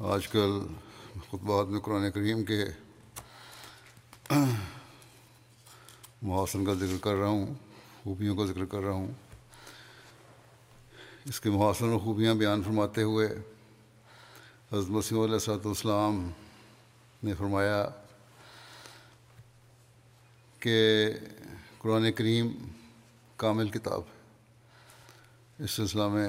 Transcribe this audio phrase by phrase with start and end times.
[0.00, 0.60] آج کل
[1.30, 2.64] خطبات میں قرآن کریم کے
[6.22, 7.54] محاسن کا ذکر کر رہا ہوں،
[8.04, 9.12] خوبیوں کا ذکر کر رہا ہوں۔
[11.24, 13.26] اس کے محاسن و خوبیاں بیان فرماتے ہوئے
[14.72, 16.30] حضرت مسیم علیہ صاحب السلام
[17.22, 17.88] نے فرمایا
[20.60, 21.10] کہ
[21.78, 22.48] قرآن کریم
[23.36, 26.28] کامل کتاب ہے۔ اس سلسلہ میں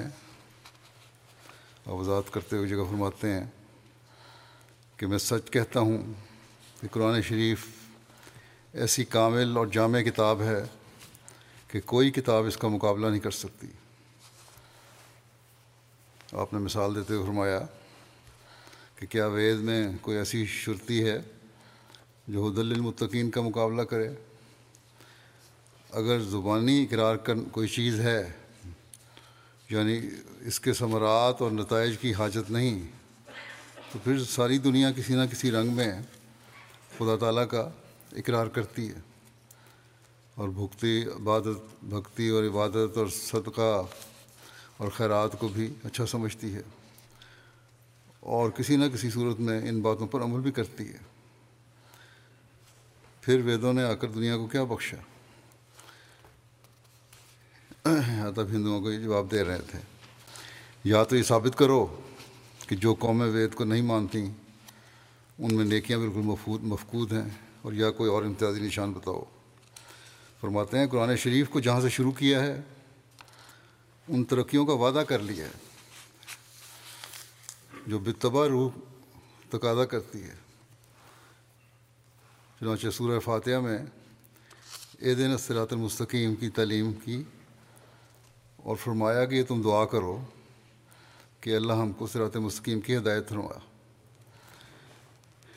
[1.86, 3.44] وضاحت کرتے ہوئے جگہ فرماتے ہیں۔
[5.02, 6.12] کہ میں سچ کہتا ہوں
[6.80, 7.66] کہ قرآن شریف
[8.72, 10.64] ایسی کامل اور جامع کتاب ہے
[11.68, 13.66] کہ کوئی کتاب اس کا مقابلہ نہیں کر سکتی۔
[16.32, 17.60] آپ نے مثال دیتے ہوئے فرمایا
[18.96, 21.18] کہ کیا وید میں کوئی ایسی شرطی ہے
[22.28, 24.08] جو حد المتقین کا مقابلہ کرے؟
[25.90, 28.32] اگر زبانی اقرار کر کوئی چیز ہے
[29.70, 30.00] یعنی
[30.40, 33.01] اس کے ثمرات اور نتائج کی حاجت نہیں
[33.92, 35.92] تو پھر ساری دنیا کسی نہ کسی رنگ میں
[36.98, 37.68] خدا تعالیٰ کا
[38.16, 39.00] اقرار کرتی ہے
[40.36, 43.72] اور بھکتی، عبادت، بھکتی اور عبادت اور صدقہ
[44.76, 46.62] اور خیرات کو بھی اچھا سمجھتی ہے
[48.32, 50.98] اور کسی نہ کسی صورت میں ان باتوں پر عمل بھی کرتی ہے۔
[53.22, 55.00] پھر ویدوں نے آ کر دنیا کو کیا بخشا؟
[58.36, 59.78] تب ہندوؤں کو یہ جواب دے رہے تھے،
[60.84, 61.86] یا تو یہ ثابت کرو
[62.72, 64.30] کہ جو قومیں وید کو نہیں مانتی
[65.38, 67.28] ان میں نیکیاں بالکل مفقود مفقود ہیں
[67.62, 69.22] اور یا کوئی اور امتیازی نشان بتاؤ۔
[70.40, 72.60] فرماتے ہیں، قرآن شریف کو جہاں سے شروع کیا ہے،
[74.08, 75.50] ان ترقیوں کا وعدہ کر لیا ہے۔
[77.86, 78.70] جو بتبا روح
[79.50, 80.34] تقاضا کرتی ہے۔
[82.60, 83.78] چنانچہ سورہ فاتحہ میں
[84.98, 87.22] اے دن المستقیم کی تعلیم کی
[88.56, 90.18] اور فرمایا کہ یہ تم دعا کرو۔
[91.42, 93.58] کہ اللہ ہم کو صراط مستقیم کی ہدایت فرمایا۔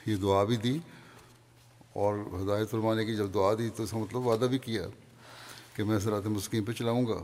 [0.05, 0.79] یہ دعا بھی دی
[1.93, 4.87] اور ہدایت فرمانے کی جب دعا دی تو اس کا مطلب وعدہ بھی کیا
[5.73, 7.23] کہ میں صراط مستقیم پہ چلاؤں گا۔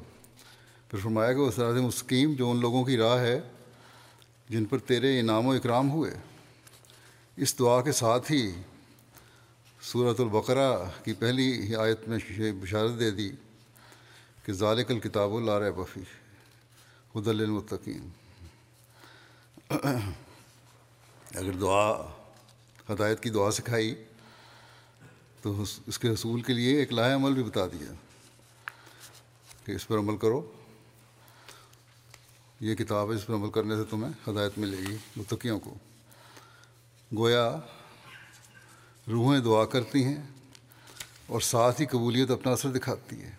[0.89, 3.41] پھر فرمایا کہ وہ صراط مستقیم جو ان لوگوں کی راہ ہے،
[4.49, 6.11] جن پر تیرے انعام و اکرام ہوئے۔
[7.37, 8.51] اس دعا کے ساتھ ہی
[9.81, 13.31] صورت البقرہ کی پہلی آیت میں بشارت دے دی
[14.45, 16.01] کہ ذالک الکتاب اللہ بفی
[17.13, 18.09] خد المتقین
[21.35, 22.01] اگر دعا،
[22.89, 23.95] ہدایت کی دعا سکھائی،
[25.41, 27.93] تو اس کے حصول کے لیے ایک لاہ عمل بھی بتا دیا
[29.65, 30.51] کہ اس پر عمل کرو۔
[32.59, 35.73] یہ کتاب ہے اس پر عمل کرنے سے تمہیں ہدایت ملے گی، متقیوں کو۔
[37.17, 37.59] گویا،
[39.11, 40.21] روحیں دعا کرتی ہیں
[41.27, 43.31] اور ساتھ ہی قبولیت اپنا اثر دکھاتی ہے۔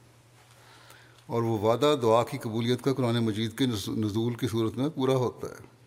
[1.26, 5.14] اور وہ وعدہ دعا کی قبولیت کا قرآن مجید کے نزول کی صورت میں پورا
[5.14, 5.81] ہوتا ہے۔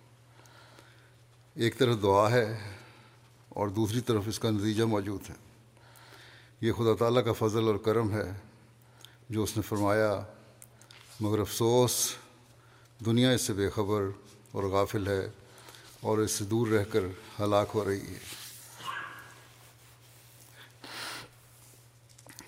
[1.56, 2.74] ایک طرف دعا ہے
[3.50, 5.36] اور دوسری طرف اس کا نتیجہ موجود ہے۔
[6.62, 8.32] یہ خدا تعالیٰ کا فضل اور کرم ہے
[9.30, 10.22] جو اس نے فرمایا،
[11.20, 12.16] مگر افسوس،
[13.06, 14.04] دنیا اس سے بے خبر
[14.52, 15.30] اور غافل ہے
[16.02, 17.00] اور اس سے دور رہ کر
[17.40, 18.20] ہلاک ہو رہی ہے۔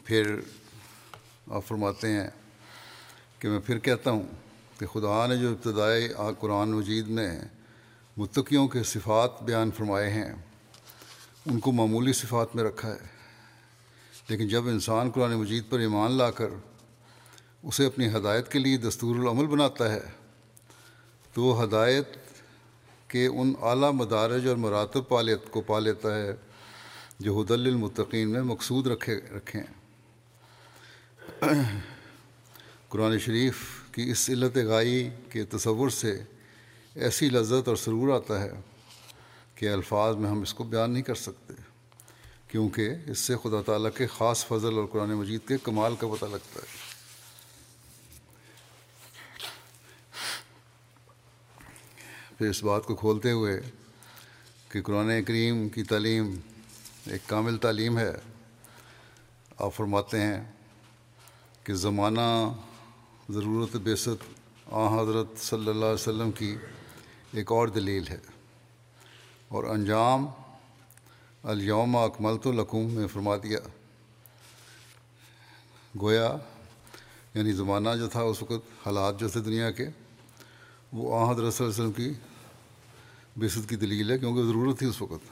[0.04, 0.40] پھر
[1.48, 2.30] آپ فرماتے ہیں
[3.40, 4.24] کہ میں پھر کہتا ہوں
[4.78, 6.08] کہ خدا نے جو ابتدائی
[6.40, 7.42] قرآن مجید میں
[8.18, 10.34] متقیوں کے صفات بیان فرمائے ہیں۔
[11.46, 13.18] ان کو معمولی صفات میں رکھا ہے۔
[14.30, 16.50] لیکن جب انسان قرآن مجید پر ایمان لا کر
[17.64, 20.02] اسے اپنی ہدایت کے لیے دستور العمل بناتا ہے،
[21.34, 22.08] تو وہ ہدایت
[23.08, 26.36] کے ان اعلیٰ مدارج اور مراتب پالیت کو پا لیتا ہے،
[27.20, 29.78] جو حد المطقین میں مقصود رکھے رکھے ہیں
[32.90, 33.56] قرآن شریف
[33.92, 36.24] کی اس علت غائی کے تصور سے
[36.98, 38.52] ایسی لذت اور سرور آتا ہے
[39.56, 41.54] کہ الفاظ میں ہم اس کو بیان نہیں کر سکتے،
[42.48, 46.26] کیونکہ اس سے خدا تعالیٰ کے خاص فضل اور قرآن مجید کے کمال کا پتہ
[46.26, 46.86] لگتا ہے۔
[52.38, 53.60] پھر اس بات کو کھولتے ہوئے
[54.72, 56.34] کہ قرآن کریم کی تعلیم
[57.06, 58.12] ایک کامل تعلیم ہے،
[59.58, 60.44] آپ فرماتے ہیں
[61.64, 62.28] کہ زمانہ
[63.30, 64.26] ضرورت بیست
[64.72, 66.56] آ حضرت صلی اللہ علیہ وسلم کی
[67.34, 68.18] ایک اور دلیل ہے۔
[69.48, 70.26] اور انجام
[71.44, 73.60] الیوم اکمل تو لقوم میں فرما دیا۔
[76.02, 76.36] گویا
[77.34, 79.88] یعنی زمانہ جو تھا اس وقت، حالات جو تھے دنیا کے،
[80.94, 82.14] وہ آ حضرت صلی اللہ علیہ وسلم کی
[83.38, 85.30] بیست کی دلیل ہے، کیونکہ ضرورت تھی اس وقت۔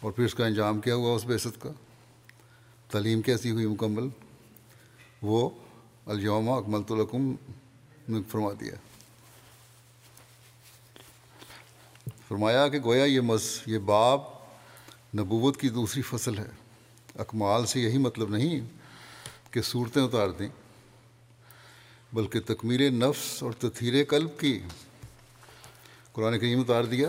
[0.00, 1.70] اور پھر اس کا انجام کیا ہوا اس بیست کا؟
[2.90, 4.08] تعلیم کیسی ہوئی مکمل؟
[5.22, 5.50] وہ
[6.06, 7.34] الیوم اکمل تو لقم
[8.08, 8.74] نے فرما دیا۔
[12.28, 14.20] فرمایا کہ گویا یہ مس، یہ باب
[15.18, 16.46] نبوت کی دوسری فصل ہے۔
[17.18, 18.60] اکمال سے یہی مطلب نہیں
[19.50, 20.48] کہ صورتیں اتار دیں،
[22.12, 24.60] بلکہ تکمیل نفس اور تطہیر قلب کی
[26.12, 27.08] قرآن کریم اتار دیا،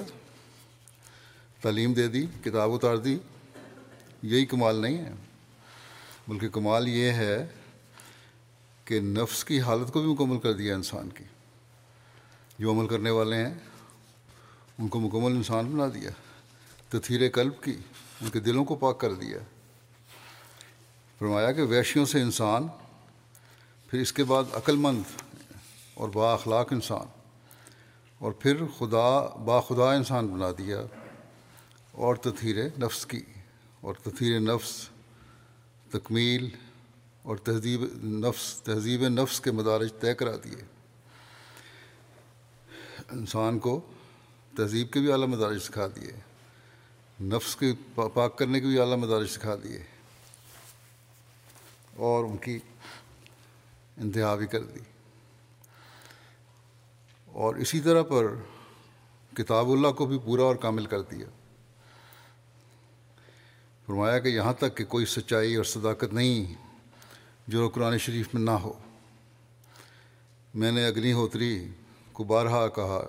[1.62, 3.18] تعلیم دے دی، کتاب اتار دی،
[4.24, 5.12] یہی کمال نہیں ہے۔
[6.28, 7.48] بلکہ کمال یہ ہے
[8.86, 11.24] کہ نفس کی حالت کو بھی مکمل کر دیا انسان کی۔
[12.60, 13.54] جو عمل کرنے والے ہیں
[14.79, 16.09] ان کو مکمل انسان بنا دیا
[16.89, 17.75] تطہیر قلب کی،
[18.21, 19.38] ان کے دلوں کو پاک کر دیا۔
[21.19, 22.68] فرمایا کہ ویشیوں سے انسان،
[23.89, 25.03] پھر اس کے بعد عقل مند
[25.94, 27.07] اور با اخلاق انسان،
[28.19, 30.81] اور پھر خدا، با خدا انسان بنا دیا۔
[31.91, 33.21] اور تطہیر نفس کی،
[33.81, 34.89] اور تطہیر نفس
[35.91, 36.50] تکمیل،
[37.23, 40.63] اور تہذیب نفس تہذیب نفس کے مدارج طے کرا دیے۔
[43.09, 43.81] انسان کو
[44.57, 46.12] تہذیب کے بھی اعلیٰ مدارج سکھا دیے
[47.24, 47.74] نفس کے
[48.13, 49.83] پاک کرنے کے بھی اعلیٰ مدارج سکھا دیے
[51.95, 52.59] اور ان کی
[53.98, 54.80] انتہا بھی کر دی۔
[57.25, 58.25] اور اسی طرح پر
[59.33, 61.25] کتاب اللہ کو بھی پورا اور کامل کر دیا۔
[63.86, 66.54] فرمایا کہ یہاں تک کہ کوئی سچائی اور صداقت نہیں
[67.48, 68.74] جو قرآن شریف میں نہ ہو۔
[70.54, 71.68] میں نے اگنی ہوتری
[72.13, 73.07] کو بارہا کہا۔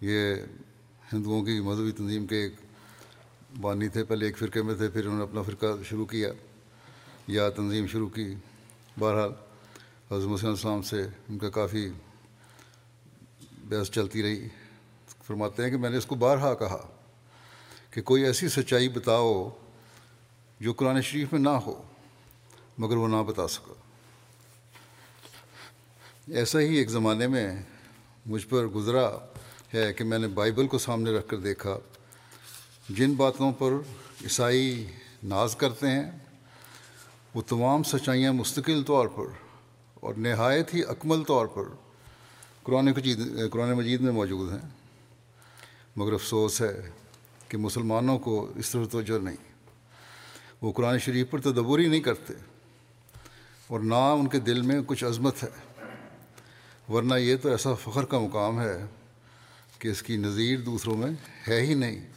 [0.00, 0.34] یہ
[1.12, 2.52] ہندوؤں کی مذہبی تنظیم کے ایک
[3.60, 6.28] بانی تھے، پہلے ایک فرقے میں تھے، پھر انہوں نے اپنا فرقہ شروع کیا،
[7.26, 8.34] یا تنظیم شروع کی۔
[8.98, 9.32] بہرحال
[10.10, 11.90] حضرت مسلم السلام سے ان کا کافی
[13.64, 14.48] بحث چلتی رہی۔
[15.26, 16.88] فرماتے ہیں کہ میں نے اس کو بارہا کہا
[17.90, 19.58] کہ کوئی ایسی سچائی بتاؤ
[20.60, 21.82] جو قرآن شریف میں نہ ہو،
[22.78, 23.72] مگر وہ نہ بتا سکا۔
[26.26, 27.62] ایسا ہی ایک زمانے میں
[28.26, 29.10] مجھ پر گزرا
[29.74, 31.78] ہے کہ میں نے بائبل کو سامنے رکھ کر دیکھا۔
[32.88, 33.72] جن باتوں پر
[34.22, 34.86] عیسائی
[35.22, 36.10] ناز کرتے ہیں،
[37.34, 39.24] وہ تمام سچائیاں مستقل طور پر
[39.94, 41.62] اور نہایت ہی اکمل طور پر
[42.62, 43.18] قرآن مجید
[43.50, 44.68] قرآن مجید میں موجود ہیں۔
[45.96, 46.90] مگر افسوس ہے
[47.48, 49.36] کہ مسلمانوں کو اس طرح توجہ نہیں۔
[50.60, 52.34] وہ قرآن شریف پر تدبر ہی نہیں کرتے
[53.66, 55.82] اور نہ ان کے دل میں کچھ عظمت ہے۔
[56.92, 58.86] ورنہ یہ تو ایسا فخر کا مقام ہے
[59.80, 61.10] کہ اس کی نظیر دوسروں میں
[61.48, 62.08] ہے ہی نہیں۔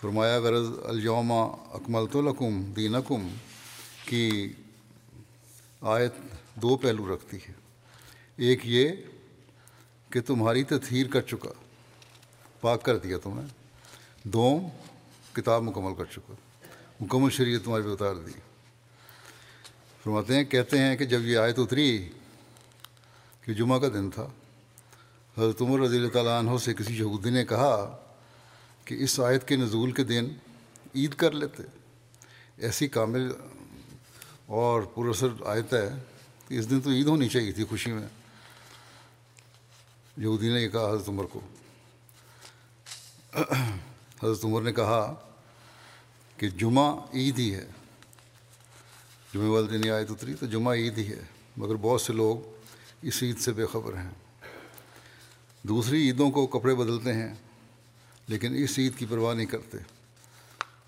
[0.00, 3.28] فرمایا، غرض الجوم اکمل تو لکم دینکم،
[4.04, 4.52] کی
[5.80, 6.12] آیت
[6.54, 7.52] دو پہلو رکھتی ہے۔
[8.36, 8.88] ایک یہ
[10.10, 11.50] کہ تمہاری تطہیر کر چکا،
[12.60, 13.46] پاک کر دیا تمہیں
[14.22, 14.60] دو،
[15.32, 16.34] کتاب مکمل کر چکا،
[17.00, 18.32] مکمل شریعت تمہارے پہ اتار دی۔
[20.04, 22.08] فرماتے ہیں، کہتے ہیں کہ جب یہ آیت اتری،
[23.44, 24.26] کہ جمعہ کا دن تھا
[25.38, 27.96] حضرت عمر رضی اللہ تعالیٰ عنہ سے کسی یہودی نے کہا
[28.84, 30.28] کہ اس آیت کے نزول کے دن
[30.94, 31.62] عید کر لیتے،
[32.56, 33.32] ایسی کامل
[34.46, 35.88] اور پراثر آیت ہے
[36.48, 38.06] کہ اس دن تو عید ہونی چاہیے تھی، خوشی میں۔
[40.16, 41.40] یہودی نے یہ کہا حضرت عمر کو۔
[44.22, 45.14] حضرت عمر نے کہا
[46.36, 47.66] کہ جمعہ عید ہی ہے۔
[49.34, 51.22] جمعہ والدین دن آیت اتری تو جمعہ عید ہی ہے،
[51.56, 52.36] مگر بہت سے لوگ
[53.02, 54.10] اس عید سے بے خبر ہیں۔
[55.68, 57.34] دوسری عیدوں کو کپڑے بدلتے ہیں،
[58.28, 59.78] لیکن اس عید کی پرواہ نہیں کرتے۔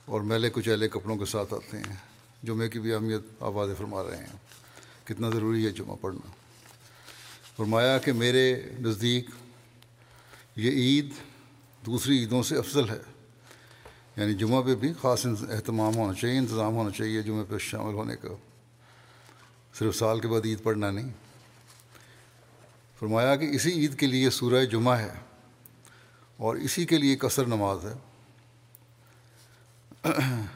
[0.04, 1.96] اور میلے کچیلے کپڑوں کے ساتھ آتے ہیں۔
[2.42, 4.36] جمعے کی بھی اہمیت آپ واضح فرما رہے ہیں۔
[5.04, 6.30] کتنا ضروری ہے جمعہ پڑھنا۔
[7.56, 9.30] فرمایا کہ میرے نزدیک
[10.56, 11.10] یہ عید
[11.86, 13.00] دوسری عیدوں سے افضل ہے۔
[14.16, 18.16] یعنی جمعہ پہ بھی خاص اہتمام ہونا چاہیے، انتظام ہونا چاہیے جمعہ پہ شامل ہونے
[18.16, 18.28] کا۔
[19.78, 21.27] صرف سال کے بعد عید پڑھنا نہیں
[22.98, 25.14] فرمایا کہ اسی عید کے لیے سورہ جمعہ ہے
[26.36, 27.92] اور اسی کے لیے قصر نماز ہے۔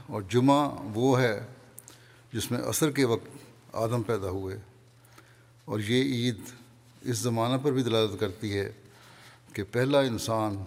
[0.06, 1.46] اور جمعہ وہ ہے
[2.32, 3.28] جس میں عصر کے وقت
[3.72, 4.56] آدم پیدا ہوئے۔
[5.64, 6.40] اور یہ عید
[7.02, 8.72] اس زمانہ پر بھی دلالت کرتی ہے
[9.52, 10.64] کہ پہلا انسان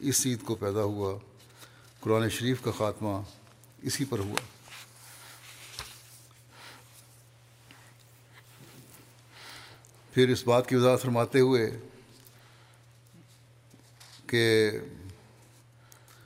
[0.00, 1.18] اس عید کو پیدا ہوا،
[2.00, 3.20] قرآن شریف کا خاتمہ
[3.82, 4.53] اسی پر ہوا۔
[10.14, 11.78] پھر اس بات کی وضاحت فرماتے ہوئے
[14.26, 14.70] کہ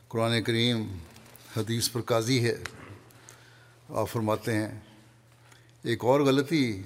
[0.08, 0.98] قرآن کریم
[1.56, 2.54] حدیث پر قاضی ہے،
[3.88, 4.80] آپ فرماتے ہیں،
[5.82, 6.82] ایک اور غلطی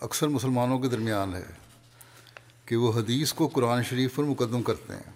[0.00, 1.44] اکثر مسلمانوں کے درمیان ہے
[2.66, 5.12] کہ وہ حدیث کو قرآن شریف پر مقدم کرتے ہیں۔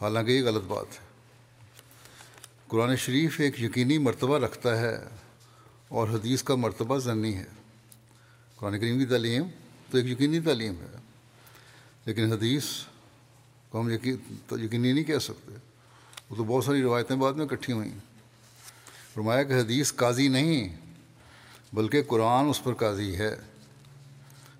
[0.00, 1.06] حالانکہ یہ غلط بات ہے۔
[2.66, 4.98] قرآن شریف ایک یقینی مرتبہ رکھتا ہے
[5.88, 7.61] اور حدیث کا مرتبہ ضنی ہے۔
[8.62, 9.42] قرآن کریم کی تعلیم
[9.90, 10.96] تو ایک یقینی تعلیم ہے۔
[12.04, 12.64] لیکن حدیث
[13.68, 15.52] کو ہم یقینی نہیں کہہ سکتے۔
[16.30, 17.90] وہ تو بہت ساری روایتیں بعد میں اکٹھی ہوئیں۔
[19.14, 20.76] فرمایا کہ حدیث قاضی نہیں،
[21.72, 23.36] بلکہ قرآن اس پر قاضی ہے۔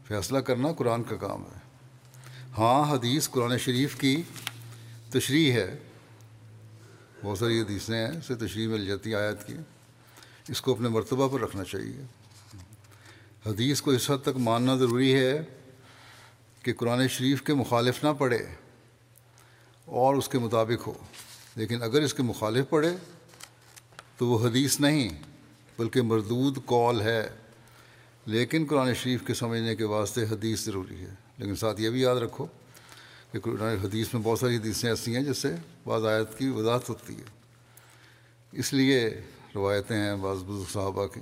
[0.08, 1.58] فیصلہ کرنا قرآن کا کام ہے۔
[2.58, 4.22] ہاں حدیث قرآن شریف کی
[5.10, 5.78] تشریح ہے۔
[7.22, 9.54] بہت ساری حدیثیں ہیں اسے تشریح مل جاتی آیت کی۔
[10.48, 12.21] اس کو اپنے مرتبہ پر رکھنا چاہیے۔
[13.46, 15.42] حدیث کو اس حد تک ماننا ضروری ہے
[16.62, 18.46] کہ قرآن شریف کے مخالف نہ پڑھے
[19.84, 20.92] اور اس کے مطابق ہو۔
[21.56, 22.96] لیکن اگر اس کے مخالف پڑھے
[24.16, 25.08] تو وہ حدیث نہیں،
[25.78, 27.28] بلکہ مردود کال ہے۔
[28.26, 32.16] لیکن قرآن شریف کے سمجھنے کے واسطے حدیث ضروری ہے۔ لیکن ساتھ یہ بھی یاد
[32.16, 32.46] رکھو
[33.32, 36.88] کہ قرآن حدیث میں بہت ساری حدیثیں ایسی ہیں جس سے بعض آیت کی وضاحت
[36.88, 37.24] ہوتی ہے۔
[38.52, 39.20] اس لیے
[39.54, 41.20] روایتیں ہیں بعض بزرگ صحابہ کی۔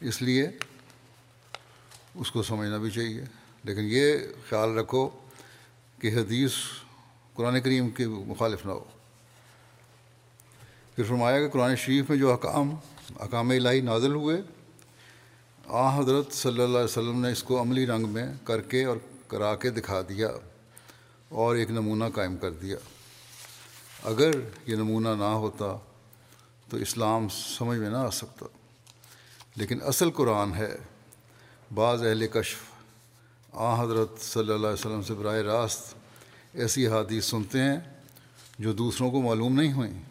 [0.00, 0.48] اس لیے
[2.18, 3.24] اس کو سمجھنا بھی چاہیے۔
[3.64, 4.12] لیکن یہ
[4.48, 5.08] خیال رکھو
[6.00, 6.52] کہ حدیث
[7.34, 8.84] قرآن کریم کے مخالف نہ ہو۔
[10.96, 12.74] پھر فرمایا کہ قرآن شریف میں جو حکام
[13.20, 14.42] حکام الہی نازل ہوئے،
[15.66, 18.96] آ حضرت صلی اللہ علیہ وسلم نے اس کو عملی رنگ میں کر کے اور
[19.28, 20.28] کرا کے دکھا دیا
[21.28, 22.76] اور ایک نمونہ قائم کر دیا۔
[24.04, 24.30] اگر
[24.66, 25.76] یہ نمونہ نہ ہوتا
[26.70, 28.46] تو اسلام سمجھ میں نہ آ سکتا۔
[29.56, 30.76] لیکن اصل قرآن ہے۔
[31.74, 32.58] بعض اہل کشف،
[33.52, 35.94] آ حضرت صلی اللہ علیہ وسلم سے براہ راست
[36.54, 37.80] ایسی حادیث سنتے ہیں
[38.58, 40.02] جو دوسروں کو معلوم نہیں ہوئیں۔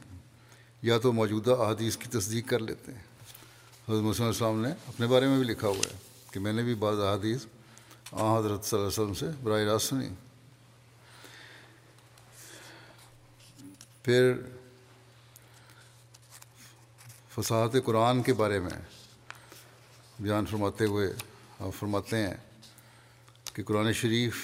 [0.82, 3.00] یا تو موجودہ احادیث کی تصدیق کر لیتے ہیں۔
[3.90, 5.98] حضرت مسلم السلام نے اپنے بارے میں بھی لکھا ہوا ہے
[6.32, 7.46] کہ میں نے بھی بعض احادیث
[8.12, 10.10] آ حضرت صلی اللہ علیہ وسلم سے براہ راست سنی۔
[14.04, 14.34] پھر
[17.36, 18.82] فصاحت قرآن کے بارے میں
[20.20, 21.14] بیان فرماتے ہوئے
[21.60, 22.34] آپ فرماتے ہیں
[23.54, 24.36] کہ قرآن شریف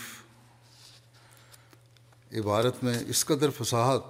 [2.31, 4.01] عبارت میں اس قدر فصاحت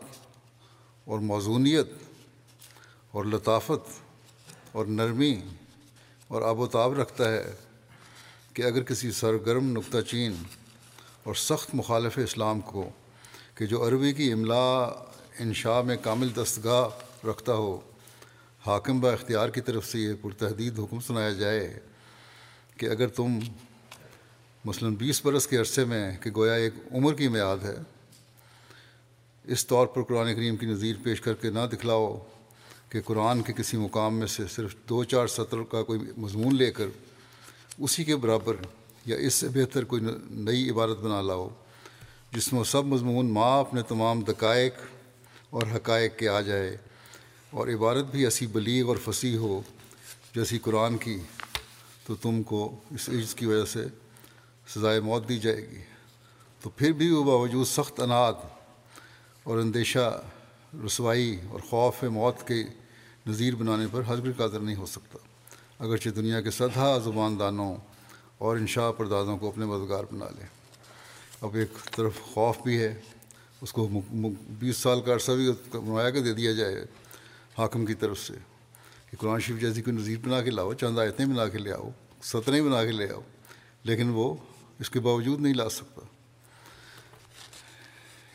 [1.06, 1.88] اور موزونیت
[3.12, 4.00] اور لطافت
[4.72, 5.42] اور نرمی
[6.28, 7.54] اور آب و تاب رکھتا ہے
[8.54, 10.34] کہ اگر کسی سرگرم نقطہ چین
[11.24, 12.90] اور سخت مخالف اسلام کو
[13.56, 14.86] کہ جو عربی کی املا
[15.40, 16.88] انشاء میں کامل دستگاہ
[17.28, 17.80] رکھتا ہو،
[18.66, 21.80] حاکم با اختیار کی طرف سے یہ پرتحدید حکم سنایا جائے
[22.78, 23.40] کہ اگر تم
[24.66, 27.76] مثلاً بیس برس کے عرصے میں کہ گویا ایک عمر کی میعاد ہے،
[29.46, 32.16] اس طور پر قرآن کریم کی نظیر پیش کر کے نہ دکھلاؤ
[32.90, 36.72] کہ قرآن کے کسی مقام میں سے صرف دو چار سطر کا کوئی مضمون لے
[36.72, 36.88] کر
[37.78, 38.56] اسی کے برابر
[39.06, 41.48] یا اس سے بہتر کوئی نئی عبارت بنا لاؤ،
[42.32, 44.74] جس میں سب مضمون ماں اپنے تمام دقائق
[45.50, 46.76] اور حقائق کے آ جائے
[47.50, 49.62] اور عبارت بھی ایسی بلیغ اور فصیح ہو
[50.36, 51.18] جیسی قرآن کی
[52.06, 53.84] تو تم کو اس عز کی وجہ سے
[54.68, 55.82] سزائے موت دی جائے گی۔
[56.62, 58.34] تو پھر بھی وہ باوجود سخت انعد
[59.44, 60.24] اور اندیشہ،
[60.86, 62.64] رسوائی اور خوف موت کے
[63.28, 65.18] نظیر بنانے پر حضر قادر نہیں ہو سکتا۔
[65.80, 67.76] اگرچہ دنیا کے سدھا زبان دانوں
[68.38, 70.48] اور انشاء پردازوں کو اپنے مددگار بنا لیں
[71.42, 73.00] اب ایک طرف خوف بھی ہے،
[73.62, 73.88] اس کو
[74.60, 76.86] بیس سال کا عرصہ بھی نمایاں کے دے دیا جائے
[77.58, 78.34] حاکم کی طرف سے۔
[79.14, 81.90] کہ قرآن شریف جیسی کوئی نظیر بنا کے لاؤ، چند آیتیں بنا کے لے آؤ
[82.24, 83.22] ستریں بنا کے لے آؤ،
[83.84, 84.36] لیکن وہ
[84.80, 86.02] اس کے باوجود نہیں لا سکتا۔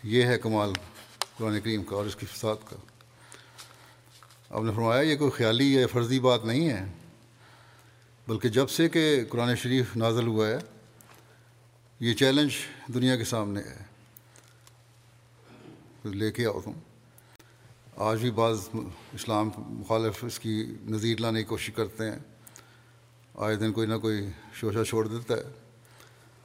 [0.03, 0.73] یہ ہے کمال
[1.39, 2.77] قرآن کریم کا اور اس کی فساد کا۔
[4.51, 6.85] آپ نے فرمایا یہ کوئی خیالی یا فرضی بات نہیں ہے،
[8.29, 10.59] بلکہ جب سے کہ قرآن شریف نازل ہوا ہے،
[12.01, 12.51] یہ چیلنج
[12.95, 13.85] دنیا کے سامنے ہے۔
[16.05, 16.73] لے کے آؤ تم۔
[17.99, 18.69] آج بھی بعض
[19.13, 22.19] اسلام مخالف اس کی نظیر لانے کی کوشش کرتے ہیں۔
[23.35, 25.43] آئے دن کوئی نہ کوئی شوشہ چھوڑ دیتا ہے۔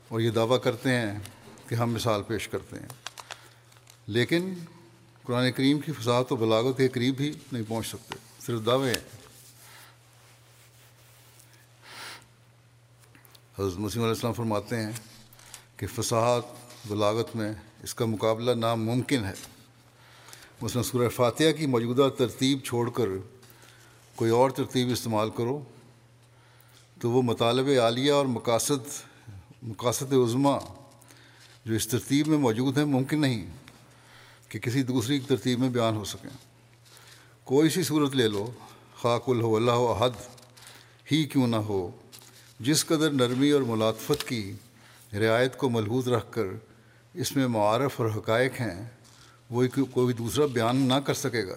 [0.08, 1.20] اور یہ دعویٰ کرتے ہیں
[1.68, 2.88] کہ ہم مثال پیش کرتے ہیں۔
[4.08, 4.54] لیکن
[5.24, 9.18] قرآن کریم کی فضاحت و بلاغت کے قریب بھی نہیں پہنچ سکتے۔ صرف دعوے ہیں۔
[13.60, 14.92] حضرت مسیم علیہ السلام فرماتے ہیں
[15.78, 16.44] کہ فصاحت
[16.88, 19.53] بلاغت میں اس کا مقابلہ ناممکن ہے۔
[20.64, 23.06] مثلاً سورہ فاتحہ کی موجودہ ترتیب چھوڑ کر
[24.16, 25.64] کوئی اور ترتیب استعمال کرو،
[27.02, 28.88] تو وہ مطالب عالیہ اور مقاصد
[29.64, 30.58] مقاصد عظما
[31.66, 33.46] جو اس ترتیب میں موجود ہیں ممکن نہیں
[34.50, 36.30] کہ کسی دوسری ترتیب میں بیان ہو سکیں۔
[37.44, 38.52] کوئی سی صورت لے لو،
[39.02, 40.18] خاک الح اللہ حد
[41.12, 41.92] ہی کیوں نہ ہو،
[42.60, 44.54] جس قدر نرمی اور ملاطفت کی
[45.14, 46.46] رعایت کو ملحوظ رکھ کر
[47.14, 48.86] اس میں معارف اور حقائق ہیں۔
[49.54, 51.56] وہ کوئی دوسرا بیان نہ کر سکے گا۔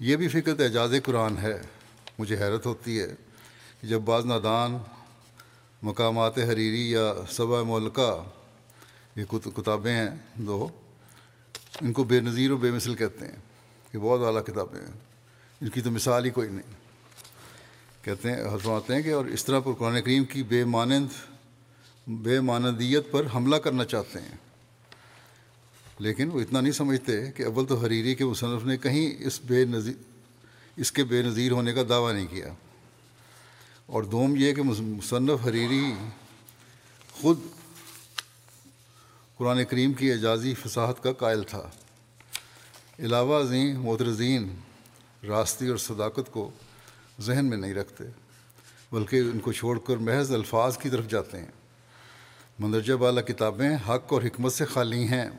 [0.00, 1.62] یہ بھی فکر اعجاز قرآن ہے۔
[2.18, 3.06] مجھے حیرت ہوتی ہے
[3.80, 4.78] کہ جب بعض نادان
[5.82, 8.22] مقامات حریری یا صبح ملکہ
[9.16, 9.24] یہ
[9.56, 10.68] کتابیں ہیں، دو،
[11.80, 13.36] ان کو بے نظیر و بے مثل کہتے ہیں
[13.92, 14.94] کہ بہت اعلیٰ کتابیں ہیں۔
[15.60, 16.74] ان کی تو مثال ہی کوئی نہیں۔
[18.04, 21.08] کہتے ہیں حضرات ہیں کہ اور اس طرح پر قرآن کریم کی بے مانند
[22.06, 24.47] بے مانندیت پر حملہ کرنا چاہتے ہیں۔
[25.98, 29.64] لیکن وہ اتنا نہیں سمجھتے کہ اول تو حریری کے مصنف نے کہیں اس بے
[29.64, 29.94] نظیر
[30.76, 32.52] اس کے بے نظیر ہونے کا دعویٰ نہیں کیا۔
[33.86, 35.94] اور دوم یہ کہ مصنف حریری
[37.12, 37.38] خود
[39.36, 41.70] قرآن کریم کی اعجازی فصاحت کا قائل تھا۔
[42.98, 44.54] علاوہ ازیں مترزین
[45.28, 46.50] راستی اور صداقت کو
[47.20, 48.04] ذہن میں نہیں رکھتے،
[48.92, 51.52] بلکہ ان کو چھوڑ کر محض الفاظ کی طرف جاتے ہیں۔
[52.58, 55.30] مندرجہ والا کتابیں حق اور حکمت سے خالی ہیں۔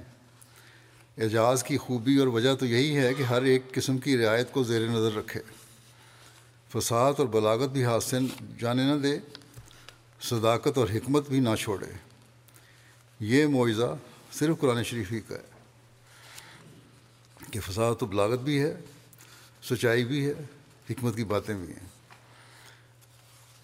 [1.20, 4.64] اعجاز کی خوبی اور وجہ تو یہی ہے کہ ہر ایک قسم کی رعایت کو
[4.64, 5.42] زیر نظر رکھے۔
[6.72, 8.18] فساد اور بلاغت بھی ہاتھ سے
[8.60, 9.20] جانے نہ دے،
[10.22, 11.86] صداقت اور حکمت بھی نہ چھوڑے۔
[13.20, 13.98] یہ معاوضہ
[14.32, 15.42] صرف قرآن شریف ہی کا ہے۔
[17.52, 18.80] کہ فساد و بلاغت بھی ہے،
[19.64, 20.34] سچائی بھی ہے،
[20.90, 21.90] حکمت کی باتیں بھی ہیں۔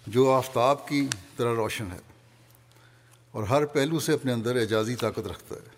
[0.06, 2.00] جو آفتاب کی طرح روشن ہے
[3.30, 5.75] اور ہر پہلو سے اپنے اندر اعجازی طاقت رکھتا ہے۔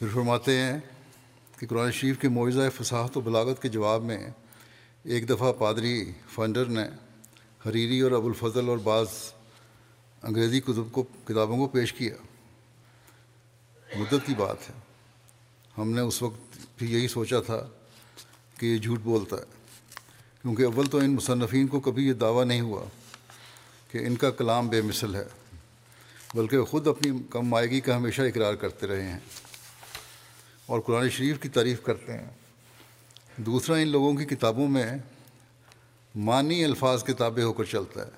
[0.00, 0.78] پھر فرماتے ہیں
[1.58, 4.30] کہ قرآن شریف کے معاوضہ فصاحت و بلاغت کے جواب میں
[5.04, 6.82] ایک دفعہ پادری فنڈر نے
[7.68, 9.06] حریری اور ابوالفضل اور بعض
[10.22, 12.14] انگریزی کتب کو کتابوں کو پیش کیا۔
[13.96, 14.74] مدت کی بات ہے۔
[15.78, 17.68] ہم نے اس وقت بھی یہی سوچا تھا
[18.58, 19.44] کہ یہ جھوٹ بولتا ہے۔
[20.42, 22.84] کیونکہ اول تو ان مصنفین کو کبھی یہ دعویٰ نہیں ہوا
[23.90, 25.24] کہ ان کا کلام بے مثل ہے،
[26.34, 29.18] بلکہ خود اپنی کم مائگی کا ہمیشہ اقرار کرتے رہے ہیں۔
[30.70, 32.30] اور قرآن شریف کی تعریف کرتے ہیں۔
[33.36, 34.86] دوسرا ان لوگوں کی کتابوں میں
[36.14, 38.10] معنی الفاظ کتابیں ہو کر چلتا ہے۔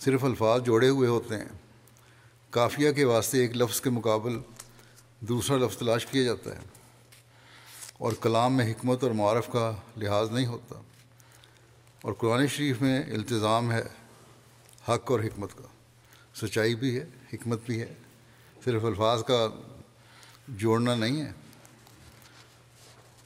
[0.00, 1.44] صرف الفاظ جوڑے ہوئے ہوتے ہیں۔
[2.50, 4.38] کافیہ کے واسطے ایک لفظ کے مقابل
[5.20, 6.60] دوسرا لفظ تلاش کیا جاتا ہے۔
[7.98, 10.80] اور کلام میں حکمت اور معرف کا لحاظ نہیں ہوتا۔
[12.02, 13.82] اور قرآن شریف میں التظام ہے
[14.88, 15.66] حق اور حکمت کا۔
[16.34, 17.94] سچائی بھی ہے، حکمت بھی ہے۔
[18.64, 19.48] صرف الفاظ کا
[20.48, 21.32] جوڑنا نہیں ہے۔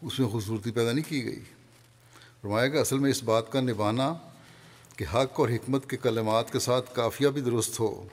[0.03, 1.40] اس میں خوبصورتی پیدا نہیں کی گئی۔
[2.42, 4.14] فرمایا کہ اصل میں اس بات کا نبھانا
[4.97, 8.09] کہ حق اور حکمت کے کلمات کے ساتھ کافیہ بھی درست ہو،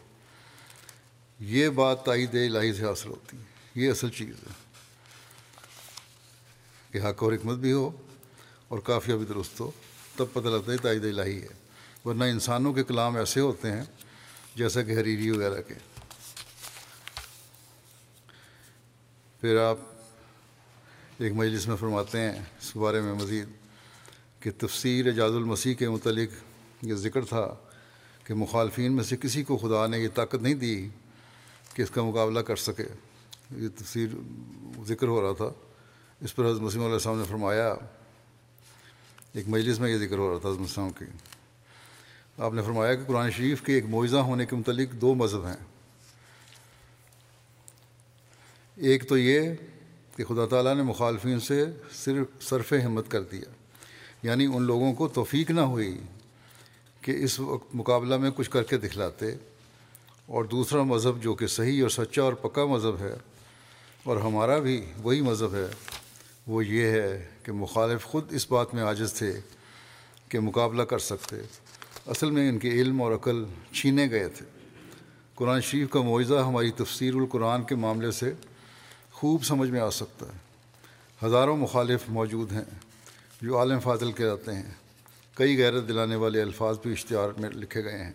[1.40, 3.44] یہ بات تائید الہی سے حاصل ہوتی ہے۔
[3.76, 4.54] یہ اصل چیز ہے۔
[6.92, 7.90] کہ حق اور حکمت بھی ہو
[8.68, 9.72] اور کافیہ بھی درست ہو،
[10.16, 11.48] تب پتہ لگتا ہے تائید الہی ہے۔
[12.06, 13.84] ورنہ انسانوں کے کلام ایسے ہوتے ہیں
[14.56, 15.91] جیسا کہ حریری وغیرہ کے۔
[19.42, 19.78] پھر آپ
[21.18, 23.48] ایک مجلس میں فرماتے ہیں اس بارے میں مزید
[24.40, 26.30] کہ تفسیر اجاز المسیح کے متعلق
[26.82, 27.56] یہ ذکر تھا
[28.24, 30.90] کہ مخالفین میں سے کسی کو خدا نے یہ طاقت نہیں دی
[31.74, 32.86] کہ اس کا مقابلہ کر سکے۔
[33.58, 34.08] یہ تفسیر
[34.88, 35.50] ذکر ہو رہا تھا۔
[36.22, 37.76] اس پر حضرت مسیم علیہ السلام نے فرمایا،
[39.34, 41.06] ایک مجلس میں یہ ذکر ہو رہا تھا حضرت السلام کی۔
[42.38, 45.71] آپ نے فرمایا کہ قرآن شریف کے ایک معاوضہ ہونے کے متعلق دو مذہب ہیں۔
[48.82, 49.42] ایک تو یہ
[50.16, 53.52] کہ خدا تعالیٰ نے مخالفین سے صرف صرف ہمت کر دیا۔
[54.24, 55.98] یعنی ان لوگوں کو توفیق نہ ہوئی
[57.02, 59.26] کہ اس وقت مقابلہ میں کچھ کر کے دکھلاتے۔
[60.26, 63.14] اور دوسرا مذہب جو کہ صحیح اور سچا اور پکا مذہب ہے،
[64.04, 65.68] اور ہمارا بھی وہی مذہب ہے،
[66.48, 69.40] وہ یہ ہے کہ مخالف خود اس بات میں عاجز تھے
[70.30, 71.36] کہ مقابلہ کر سکتے۔
[72.08, 74.46] اصل میں ان کے علم اور عقل چھینے گئے تھے۔
[75.36, 78.34] قرآن شریف کا معاوضہ ہماری تفسیر القرآن کے معاملے سے
[79.22, 80.38] خوب سمجھ میں آ سکتا ہے۔
[81.26, 82.64] ہزاروں مخالف موجود ہیں
[83.42, 84.74] جو عالم فاضل کے ہیں۔
[85.34, 88.14] کئی غیرت دلانے والے الفاظ بھی اشتہار میں لکھے گئے ہیں۔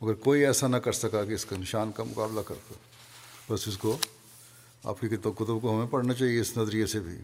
[0.00, 2.74] مگر کوئی ایسا نہ کر سکا کہ اس کا نشان کا مقابلہ کرتا
[3.50, 3.98] بس اس کو
[4.84, 7.16] آپ کی کتب کتب کو ہمیں پڑھنا چاہیے اس نظریے سے بھی۔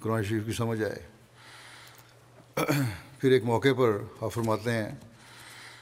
[0.00, 1.06] قرآن شریف کی سمجھ آئے۔
[3.18, 4.90] پھر ایک موقع پر آپ فرماتے ہیں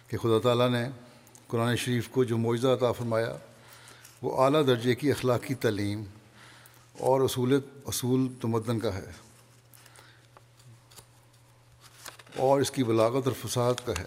[0.09, 0.89] کہ خدا تعالیٰ نے
[1.47, 3.37] قرآن شریف کو جو معجزہ عطا فرمایا،
[4.23, 6.05] وہ اعلیٰ درجے کی اخلاقی تعلیم
[6.99, 9.11] اور اصول اصول تمدن کا ہے۔
[12.37, 14.05] اور اس کی بلاغت اور فساد کا ہے۔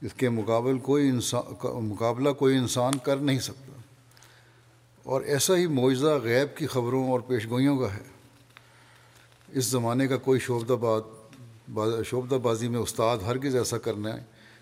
[0.00, 3.72] اس کے مقابل کوئی انسان مقابلہ کوئی انسان کر نہیں سکتا۔
[5.02, 8.02] اور ایسا ہی معجزہ غیب کی خبروں اور پیش گوئیوں کا ہے۔
[9.48, 11.00] اس زمانے کا کوئی شعبدہ باد
[12.06, 14.10] شعبدہ بازی میں استاد ہرگز ایسا کرنے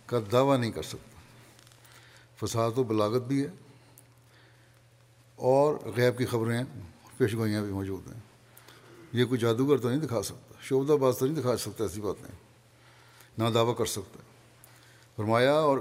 [0.06, 1.20] کا دعویٰ نہیں کر سکتا۔
[2.36, 3.69] فساد و بلاغت بھی ہے۔
[5.40, 6.64] اور غیب کی خبریں،
[7.16, 8.20] پیش گوئیاں بھی موجود ہیں۔
[9.12, 12.34] یہ کوئی جادوگر تو نہیں دکھا سکتا، شعبدہ باز تو نہیں دکھا سکتا ایسی باتیں
[13.38, 14.18] نہ دعویٰ کر سکتا۔
[15.16, 15.78] فرمایا، اور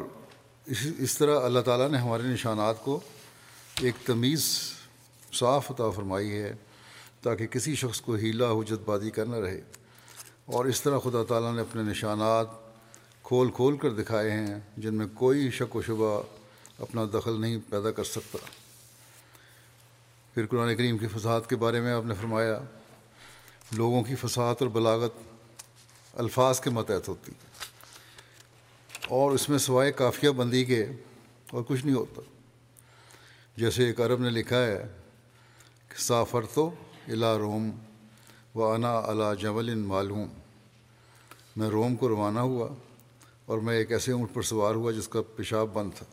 [0.65, 2.99] اس اس طرح اللہ تعالیٰ نے ہمارے نشانات کو
[3.81, 4.43] ایک تمیز
[5.33, 6.53] صاف عطا فرمائی ہے،
[7.21, 9.61] تاکہ کسی شخص کو ہیلا حجت بازی کرنا رہے۔
[10.45, 12.47] اور اس طرح خدا تعالیٰ نے اپنے نشانات
[13.23, 16.21] کھول کھول کر دکھائے ہیں، جن میں کوئی شک و شبہ
[16.79, 18.37] اپنا دخل نہیں پیدا کر سکتا۔
[20.39, 22.59] پھر قرآن کریم کی فساد کے بارے میں آپ نے فرمایا،
[23.71, 25.11] لوگوں کی فساد اور بلاغت
[26.13, 27.31] الفاظ کے متحد ہوتی۔
[29.07, 30.85] اور اس میں سوائے کافیہ بندی کے
[31.51, 32.21] اور کچھ نہیں ہوتا۔
[33.57, 34.83] جیسے ایک عرب نے لکھا ہے
[35.87, 36.69] کہ سافر تو
[37.07, 37.69] الا روم
[38.55, 40.27] و انا علا جمل معلوم۔
[41.55, 42.67] میں روم کو روانہ ہوا
[43.45, 46.05] اور میں ایک ایسے اونٹ پر سوار ہوا جس کا پیشاب بند تھا۔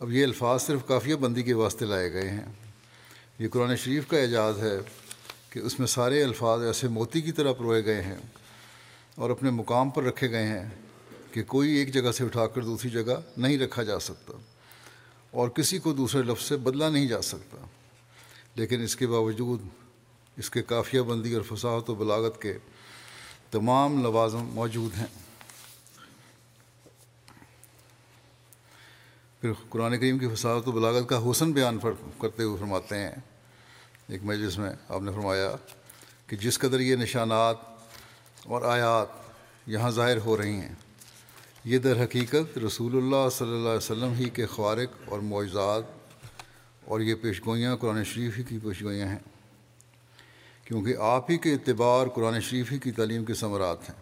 [0.00, 2.69] اب یہ الفاظ صرف کافیہ بندی کے واسطے لائے گئے ہیں۔
[3.40, 4.78] یہ قرآن شریف کا اعجاز ہے
[5.50, 8.16] کہ اس میں سارے الفاظ ایسے موتی کی طرح پروئے گئے ہیں
[9.14, 10.68] اور اپنے مقام پر رکھے گئے ہیں
[11.32, 14.32] کہ کوئی ایک جگہ سے اٹھا کر دوسری جگہ نہیں رکھا جا سکتا
[15.30, 17.56] اور کسی کو دوسرے لفظ سے بدلا نہیں جا سکتا۔
[18.54, 19.62] لیکن اس کے باوجود
[20.36, 22.58] اس کے کافیہ بندی اور فصاحت و بلاغت کے
[23.50, 25.06] تمام لوازم موجود ہیں۔
[29.40, 31.78] پھر قرآن کریم کی فصاحت و بلاغت کا حسن بیان
[32.20, 33.29] کرتے ہوئے فرماتے ہیں
[34.10, 35.56] ایک مجلس میں آپ نے فرمایا
[36.26, 37.56] کہ جس قدر یہ نشانات
[38.44, 39.06] اور آیات
[39.66, 40.74] یہاں ظاہر ہو رہی ہیں،
[41.64, 45.82] یہ در حقیقت رسول اللہ صلی اللہ علیہ وسلم ہی کے خوارق اور معجزات
[46.84, 49.18] اور یہ پیشگوئیاں قرآن شریف ہی کی پیشگوئیاں ہیں۔
[50.64, 53.96] کیونکہ آپ ہی کے اعتبار قرآن شریف ہی کی تعلیم کے ثمرات ہیں۔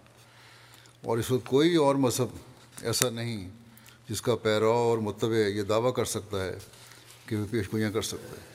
[1.04, 2.26] اور اس وقت کوئی اور مذہب
[2.82, 3.48] ایسا نہیں
[4.08, 6.54] جس کا پیرو اور متبع یہ دعویٰ کر سکتا ہے
[7.26, 8.47] کہ وہ پیشگوئیاں کر سکتا ہے۔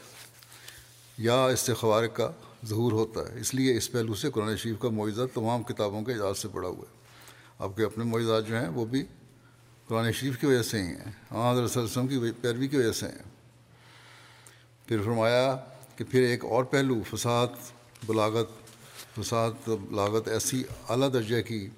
[1.17, 2.31] یا اس سے خوارق کا
[2.65, 6.11] ظہور ہوتا ہے۔ اس لیے اس پہلو سے قرآن شریف کا معجزہ تمام کتابوں کے
[6.11, 7.03] اعجاز سے پڑا ہوا ہے۔
[7.59, 9.03] آپ کے اپنے معجزات جو ہیں وہ بھی
[9.87, 13.05] قرآن شریف کی وجہ سے ہی ہیں۔ ہاں حضرت وسلم کی پیروی کی وجہ سے
[13.05, 13.23] ہیں۔
[14.87, 15.57] پھر فرمایا
[15.97, 17.47] کہ پھر ایک اور پہلو، فساد،
[18.05, 18.49] بلاغت
[19.19, 21.69] فساد، بلاغت ایسی اعلیٰ درجے کی۔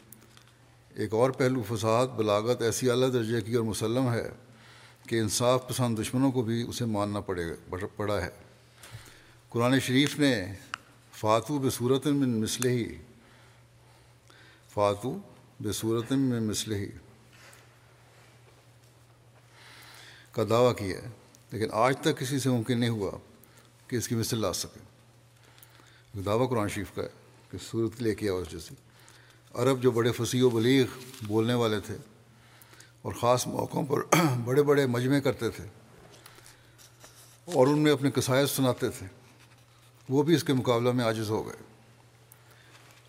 [0.96, 4.30] ایک اور پہلو، فساد، بلاغت ایسی اعلیٰ درجے کی اور مسلم ہے
[5.08, 7.46] کہ انصاف پسند دشمنوں کو بھی اسے ماننا پڑے
[7.96, 8.45] پڑا ہے۔
[9.56, 10.54] قرآن شریف نے
[11.12, 12.96] فاتو بصورت میں مسل ہی
[14.74, 15.20] فاتو
[15.64, 16.86] بصورت میں مسل ہی
[20.32, 21.08] کا دعویٰ کیا ہے،
[21.52, 23.12] لیکن آج تک کسی سے ممکن نہیں ہوا
[23.88, 24.80] کہ اس کی مثل لا سکے۔
[26.26, 27.08] دعویٰ قرآن شریف کا ہے
[27.52, 28.76] کہ صورت لے کے آواز جیسی۔
[29.54, 30.86] عرب جو بڑے فصیح و بلیغ
[31.28, 31.98] بولنے والے تھے
[33.02, 34.16] اور خاص موقعوں پر
[34.46, 35.64] بڑے بڑے مجمع کرتے تھے
[37.46, 39.25] اور ان میں اپنے قصائد سناتے تھے۔
[40.10, 41.56] وہ بھی اس کے مقابلہ میں عاجز ہو گئے۔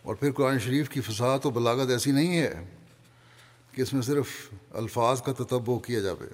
[0.03, 2.55] اور پھر قرآن شریف کی فساد و بلاغت ایسی نہیں ہے
[3.73, 4.27] کہ اس میں صرف
[4.71, 6.27] الفاظ کا تتبع کیا جاوے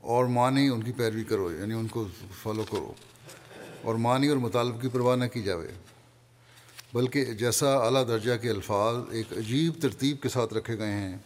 [0.00, 2.08] اور معنی ان کی پیروی کرو یعنی ان کو
[2.42, 2.92] فالو کرو۔
[3.82, 5.68] اور معنی اور مطالب کی پرواہ نہ کی جاوے،
[6.92, 11.16] بلکہ جیسا اعلیٰ درجہ کے الفاظ ایک عجیب ترتیب کے ساتھ رکھے گئے ہیں،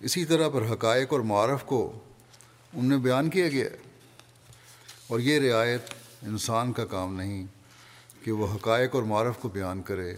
[0.00, 1.98] اسی طرح پر حقائق اور معرف کو
[2.72, 3.76] ان میں بیان کیا گیا ہے۔
[5.06, 5.80] اور یہ رعایت
[6.24, 7.46] انسان کا کام نہیں
[8.24, 10.16] کہ وہ حقائق اور معرف کو بیان کرے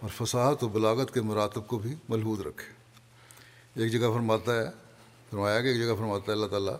[0.00, 2.72] اور فصاحت و بلاغت کے مراتب کو بھی ملحوظ رکھے۔
[3.82, 4.64] ایک جگہ فرماتا ہے،
[5.30, 6.76] فرمایا کہ ایک جگہ فرماتا ہے، اللہ تعالیٰ،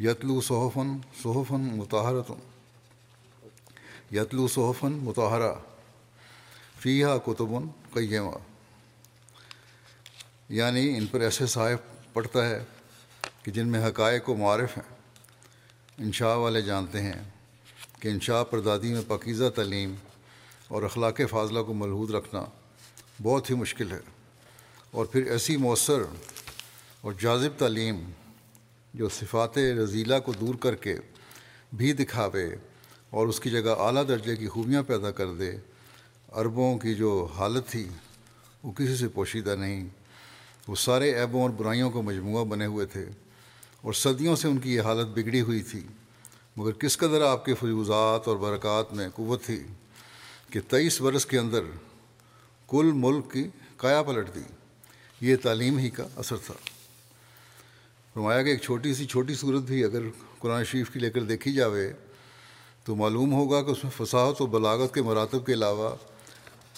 [0.00, 2.32] یتلو صحفن صحفن متحرت
[4.14, 5.52] یتلو صحفن متحرہ
[6.80, 8.30] فیحہ کتبن قیمہ۔
[10.48, 12.64] یعنی ان پر ایسے صاحب پڑھتا ہے
[13.42, 14.94] کہ جن میں حقائق و معارف ہیں،
[15.98, 17.37] انشاء والے جانتے ہیں۔
[18.00, 19.94] کہ انشاء پردادی میں پاکیزہ تعلیم
[20.68, 22.44] اور اخلاق فاضلہ کو ملحوظ رکھنا
[23.22, 24.00] بہت ہی مشکل ہے۔
[24.90, 26.02] اور پھر ایسی مؤثر
[27.00, 28.10] اور جازب تعلیم
[28.94, 30.96] جو صفات رضیلہ کو دور کر کے
[31.72, 32.56] بھی دکھاوے
[33.10, 35.56] اور اس کی جگہ اعلیٰ درجے کی خوبیاں پیدا کر دے،
[36.32, 37.88] عربوں کی جو حالت تھی
[38.62, 39.86] وہ کسی سے پوشیدہ نہیں۔
[40.68, 43.04] وہ سارے عیبوں اور برائیوں کو مجموعہ بنے ہوئے تھے
[43.82, 45.80] اور صدیوں سے ان کی یہ حالت بگڑی ہوئی تھی۔
[46.58, 49.66] مگر کس قدر آپ کے فیوزات اور برکات میں قوت تھی
[50.50, 51.60] کہ تیئیس برس کے اندر
[52.68, 54.42] کل ملک کی کایا پلٹ دی،
[55.20, 56.54] یہ تعلیم ہی کا اثر تھا۔
[58.14, 60.02] فرمایا کہ ایک چھوٹی سی چھوٹی صورت بھی اگر
[60.38, 61.92] قرآن شریف کی لے کر دیکھی جاوے
[62.84, 65.96] تو معلوم ہوگا کہ اس میں فصاحت و بلاغت کے مراتب کے علاوہ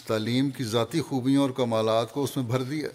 [0.06, 2.88] تعلیم کی ذاتی خوبیوں اور کمالات کو اس میں بھر دیا۔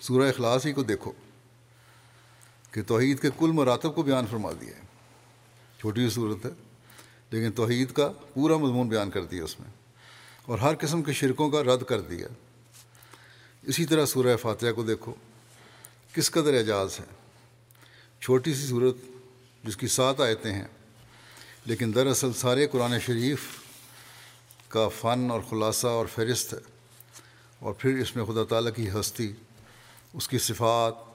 [0.00, 1.12] سورہ اخلاص ہی کو دیکھو۔
[2.70, 4.82] کہ توحید کے کل مراتب کو بیان فرما دیا ہے۔
[5.78, 6.50] چھوٹی سی صورت ہے،
[7.30, 9.68] لیکن توحید کا پورا مضمون بیان کر دیا اس میں۔
[10.46, 12.28] اور ہر قسم کے شرکوں کا رد کر دیا۔
[13.62, 15.14] اسی طرح سورہ فاتحہ کو دیکھو،
[16.12, 17.04] کس قدر اعجاز ہے۔
[18.20, 18.94] چھوٹی سی صورت
[19.64, 20.68] جس کی سات آیتیں ہیں،
[21.66, 23.40] لیکن دراصل سارے قرآن شریف
[24.68, 26.58] کا فن اور خلاصہ اور فہرست ہے۔
[27.58, 29.32] اور پھر اس میں خدا تعالیٰ کی ہستی،
[30.12, 31.07] اس کی صفات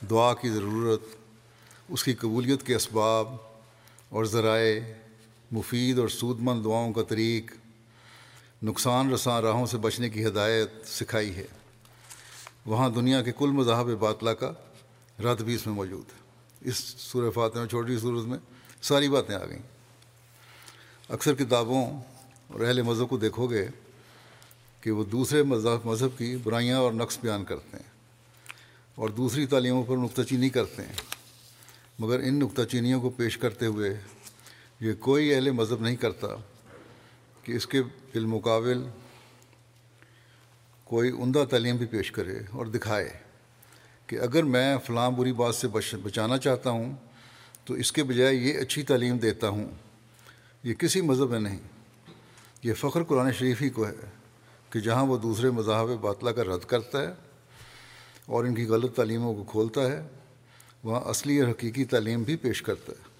[0.00, 1.00] دعا کی ضرورت،
[1.88, 3.34] اس کی قبولیت کے اسباب
[4.08, 4.80] اور ذرائع،
[5.50, 7.52] مفید اور سود مند دعاؤں کا طریق،
[8.62, 11.46] نقصان رساں راہوں سے بچنے کی ہدایت سکھائی ہے۔
[12.66, 14.52] وہاں دنیا کے کل مذاہب باطلا کا
[15.24, 16.20] رد بھی اس میں موجود ہے۔
[16.60, 18.38] اس سورہ فاتح میں چھوٹی صورت میں
[18.82, 19.62] ساری باتیں آ گئیں۔
[21.08, 22.00] اکثر کتابوں
[22.46, 23.68] اور اہل مذہب کو دیکھو گے
[24.80, 27.89] کہ وہ دوسرے مذہب مذہب کی برائیاں اور نقص بیان کرتے ہیں۔
[29.00, 30.92] اور دوسری تعلیموں پر نکتہ چینی کرتے ہیں۔
[31.98, 34.00] مگر ان نکتہ چینیوں کو پیش کرتے ہوئے
[34.80, 36.26] یہ کوئی اہل مذہب نہیں کرتا
[37.44, 38.84] کہ اس کے بالمقابل
[40.84, 43.10] کوئی عمدہ تعلیم بھی پیش کرے اور دکھائے
[44.06, 45.68] کہ اگر میں فلاں بری بات سے
[46.02, 46.96] بچانا چاہتا ہوں
[47.64, 49.68] تو اس کے بجائے یہ اچھی تعلیم دیتا ہوں۔
[50.62, 51.58] یہ کسی مذہب میں نہیں۔
[52.62, 54.10] یہ فخر قرآن شریف ہی کو ہے
[54.70, 57.29] کہ جہاں وہ دوسرے مذاہب باطلا کا رد کرتا ہے
[58.30, 60.08] اور ان کی غلط تعلیموں کو کھولتا ہے،
[60.84, 63.10] وہاں اصلی اور حقیقی تعلیم بھی پیش کرتا ہے۔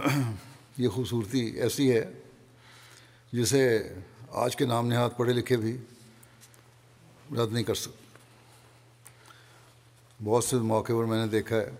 [0.78, 2.12] یہ خوبصورتی ایسی ہے
[3.32, 3.92] جسے
[4.30, 5.76] آج کے نام نہاد پڑھے لکھے بھی
[7.36, 8.18] رد نہیں کر سکتے۔
[10.24, 11.70] بہت سے موقع پر میں نے دیکھا ہے،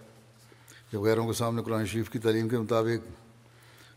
[0.92, 3.08] جب غیروں کے سامنے قرآن شریف کی تعلیم کے مطابق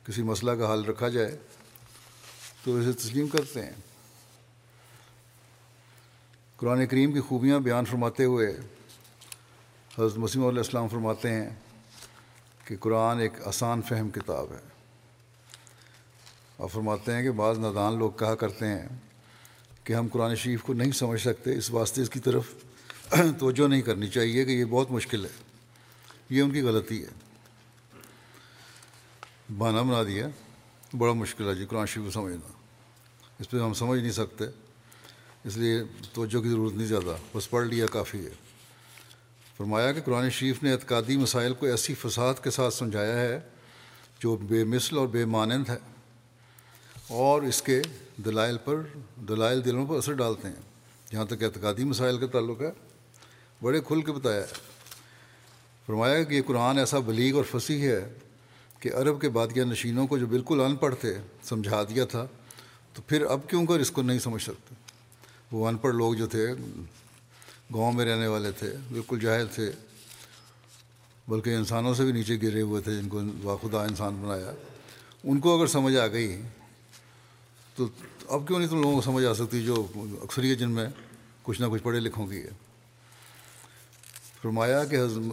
[0.07, 1.37] کسی مسئلہ کا حل رکھا جائے
[2.63, 3.86] تو اسے تسلیم کرتے ہیں۔
[6.57, 8.57] قرآن کریم کی خوبیاں بیان فرماتے ہوئے
[9.97, 11.49] حضرت مسیم علیہ السلام فرماتے ہیں
[12.65, 14.59] کہ قرآن ایک آسان فہم کتاب ہے۔
[16.57, 18.87] اور فرماتے ہیں کہ بعض نادان لوگ کہا کرتے ہیں
[19.83, 22.43] کہ ہم قرآن شریف کو نہیں سمجھ سکتے، اس واسطے اس کی طرف
[23.39, 25.43] توجہ نہیں کرنی چاہیے کہ یہ بہت مشکل ہے۔
[26.29, 27.09] یہ ان کی غلطی ہے۔
[29.57, 30.27] بہانہ بنا دیا،
[30.97, 32.51] بڑا مشکل ہے جی قرآن شریف کو سمجھنا۔
[33.39, 34.66] اس پہ ہم سمجھ نہیں سکتے۔
[35.47, 35.81] اس لیے
[36.13, 38.31] توجہ کی ضرورت نہیں زیادہ، بس پڑھ لیا کافی ہے۔
[39.57, 43.39] فرمایا کہ قرآن شریف نے اعتقادی مسائل کو ایسی فساد کے ساتھ سمجھایا ہے
[44.19, 45.77] جو بے مثل اور بے مانند ہے
[47.07, 47.81] اور اس کے
[48.25, 48.81] دلائل پر،
[49.15, 50.61] دلائل دلوں پر اثر ڈالتے ہیں۔
[51.11, 52.71] جہاں تک اعتقادی مسائل کا تعلق ہے،
[53.61, 54.53] بڑے کھل کے بتایا ہے۔
[55.85, 58.13] فرمایا کہ یہ قرآن ایسا بلیغ اور فصیح ہے
[58.79, 62.27] کہ عرب کے بادیہ نشینوں کو جو بالکل ان پڑھ تھے سمجھا دیا تھا،
[62.93, 64.75] تو پھر اب کیوں کر اس کو نہیں سمجھ سکتے؟
[65.51, 66.53] وہ ان پڑھ لوگ جو تھے،
[67.73, 69.71] گاؤں میں رہنے والے تھے، بالکل جاہل تھے،
[71.27, 74.51] بلکہ انسانوں سے بھی نیچے گرے ہوئے تھے، جن کو باخدا انسان بنایا۔
[75.23, 76.41] ان کو اگر سمجھ آ گئی،
[77.75, 77.87] تو
[78.27, 79.87] اب کیوں نہیں تم لوگوں کو سمجھ آ سکتی جو
[80.21, 80.87] اکثریت جن میں
[81.43, 82.49] کچھ نہ کچھ پڑھے لکھوں کی ہے
[84.41, 85.29] فرمایا کہ حضم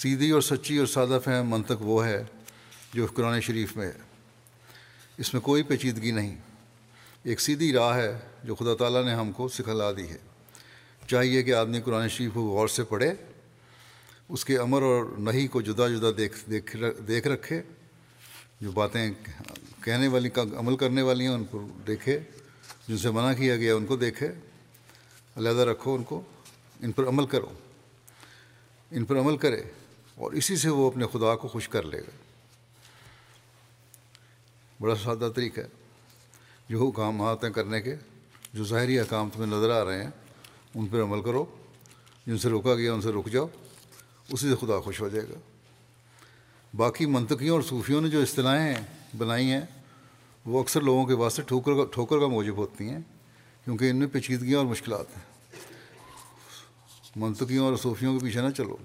[0.00, 2.24] سیدھی اور سچی اور سادہ فہم منطق وہ ہے
[2.94, 3.98] جو قرآن شریف میں ہے۔
[5.18, 6.36] اس میں کوئی پیچیدگی نہیں۔
[7.22, 10.16] ایک سیدھی راہ ہے جو خدا تعالیٰ نے ہم کو سکھلا دی ہے۔
[11.06, 13.12] چاہیے کہ آدمی قرآن شریف کو غور سے پڑھے،
[14.28, 16.76] اس کے امر اور نہیں کو جدا جدا دیکھ دیکھ
[17.08, 17.62] دیکھ رکھے،
[18.60, 19.10] جو باتیں
[19.84, 22.20] کہنے والی کا عمل کرنے والی ہیں، ان کو دیکھے،
[22.88, 24.28] جن سے منع کیا گیا، ان کو دیکھے۔
[25.36, 26.22] علیحدہ رکھو ان کو،
[26.80, 27.52] ان پر عمل کرو۔
[28.90, 29.62] ان پر عمل کرے
[30.14, 32.10] اور اسی سے وہ اپنے خدا کو خوش کر لے گا۔
[34.80, 35.79] بڑا سادہ طریقہ ہے۔
[36.70, 37.96] جو حکامات ہیں کرنے کے
[38.54, 40.10] جو ظاہری احکام تمہیں نظر آ رہے ہیں،
[40.74, 41.44] ان پر عمل کرو۔
[42.26, 43.46] جن سے روکا گیا، ان سے رک جاؤ۔
[44.32, 45.38] اسی سے خدا خوش ہو جائے گا۔
[46.76, 48.74] باقی منطقیوں اور صوفیوں نے جو اصطلاحیں
[49.16, 49.60] بنائی ہیں،
[50.46, 53.00] وہ اکثر لوگوں کے واسطے ٹھوکر کا ٹھوکر کا موجب ہوتی ہیں،
[53.64, 55.24] کیونکہ ان میں پیچیدگیاں اور مشکلات ہیں۔
[57.16, 58.76] منطقیوں اور صوفیوں کے پیچھے نہ چلو۔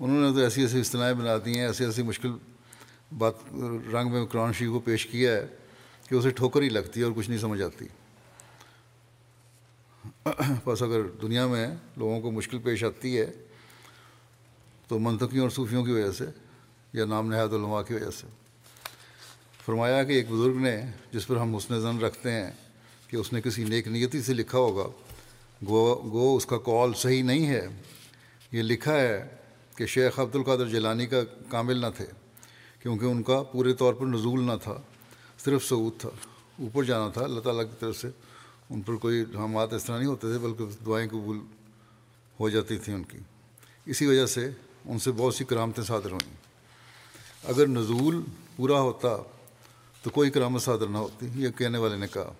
[0.00, 2.32] انہوں نے تو ایسی ایسی اصطلاحیں بنا دی ہیں، ایسی ایسی مشکل
[3.18, 3.34] بات
[3.92, 5.46] رنگ میں قرآن شریف کو پیش کیا ہے۔
[6.08, 7.86] کہ اسے ٹھوکر ہی لگتی ہے اور کچھ نہیں سمجھ آتی۔
[10.64, 11.66] بس اگر دنیا میں
[11.96, 13.26] لوگوں کو مشکل پیش آتی ہے،
[14.88, 16.24] تو منطقیوں اور صوفیوں کی وجہ سے
[16.92, 18.26] یا نام نہایت علماء کی وجہ سے۔
[19.64, 20.80] فرمایا کہ ایک بزرگ نے
[21.12, 22.50] جس پر ہم حسن زن رکھتے ہیں
[23.08, 24.86] کہ اس نے کسی نیک نیتی سے لکھا ہوگا،
[25.66, 27.66] گو گو اس کا کال صحیح نہیں ہے۔
[28.52, 29.28] یہ لکھا ہے
[29.76, 32.06] کہ شیخ عبد القادر جیلانی کا کامل نہ تھے،
[32.82, 34.80] کیونکہ ان کا پورے طور پر نزول نہ تھا۔
[35.44, 36.08] صرف سعود تھا۔
[36.58, 38.08] اوپر جانا تھا، اللہ تعالیٰ کی طرف سے۔
[38.70, 41.38] ان پر کوئی رحمات اس طرح نہیں ہوتے تھے، بلکہ دعائیں قبول
[42.40, 43.18] ہو جاتی تھیں ان کی۔
[43.86, 44.50] اسی وجہ سے
[44.84, 46.34] ان سے بہت سی کرامتیں صادر ہوئیں۔
[47.44, 48.22] اگر نزول
[48.56, 49.16] پورا ہوتا
[50.02, 52.32] تو کوئی کرامت صادر نہ ہوتی، یہ کہنے والے نے کہا۔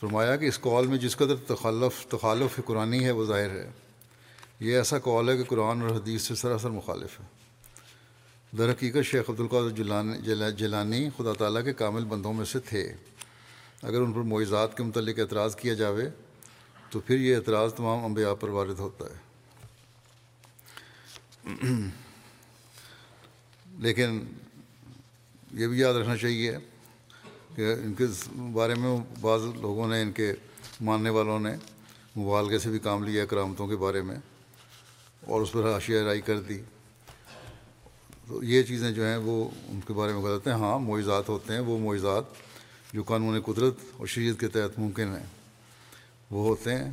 [0.00, 3.70] فرمایا کہ اس کال میں جس قدر تخلف تخالف قرآنی ہے، وہ ظاہر ہے۔
[4.60, 7.39] یہ ایسا کال ہے کہ قرآن اور حدیث سے سراسر مخالف ہے۔
[8.58, 10.18] در حقیقت شیخ عبدالقادر جلانی
[10.56, 12.92] جیلانی خدا تعالیٰ کے کامل بندوں میں سے تھے۔
[13.82, 16.08] اگر ان پر معیزات کے متعلق اعتراض کیا جاوے،
[16.90, 19.18] تو پھر یہ اعتراض تمام انبیاء پر وارد ہوتا ہے۔
[23.78, 24.24] لیکن
[25.52, 26.56] یہ بھی یاد رکھنا چاہیے
[27.54, 28.04] کہ ان کے
[28.52, 30.32] بارے میں بعض لوگوں نے، ان کے
[30.80, 31.56] ماننے والوں نے
[32.20, 34.16] مبالغے سے بھی کام لیا، کرامتوں کے بارے میں،
[35.20, 36.60] اور اس پر حاشیہ رائی کر دی۔
[38.30, 41.52] تو یہ چیزیں جو ہیں وہ ان کے بارے میں غلط ہیں۔ ہاں معیزات ہوتے
[41.52, 42.24] ہیں، وہ معیزات
[42.92, 45.26] جو قانون قدرت اور شریعت کے تحت ممکن ہیں۔
[46.30, 46.90] وہ ہوتے ہیں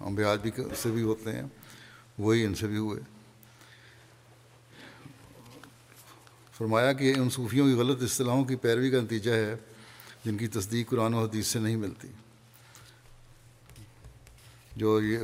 [0.00, 0.50] امبیاج بھی
[0.82, 1.42] سے بھی ہوتے ہیں،
[2.18, 3.00] وہی ان سے بھی ہوئے۔
[6.52, 9.54] فرمایا کہ ان صوفیوں کی غلط اصطلاحوں کی پیروی کا نتیجہ ہے
[10.24, 12.08] جن کی تصدیق قرآن و حدیث سے نہیں ملتی۔
[14.76, 15.18] جو یہ،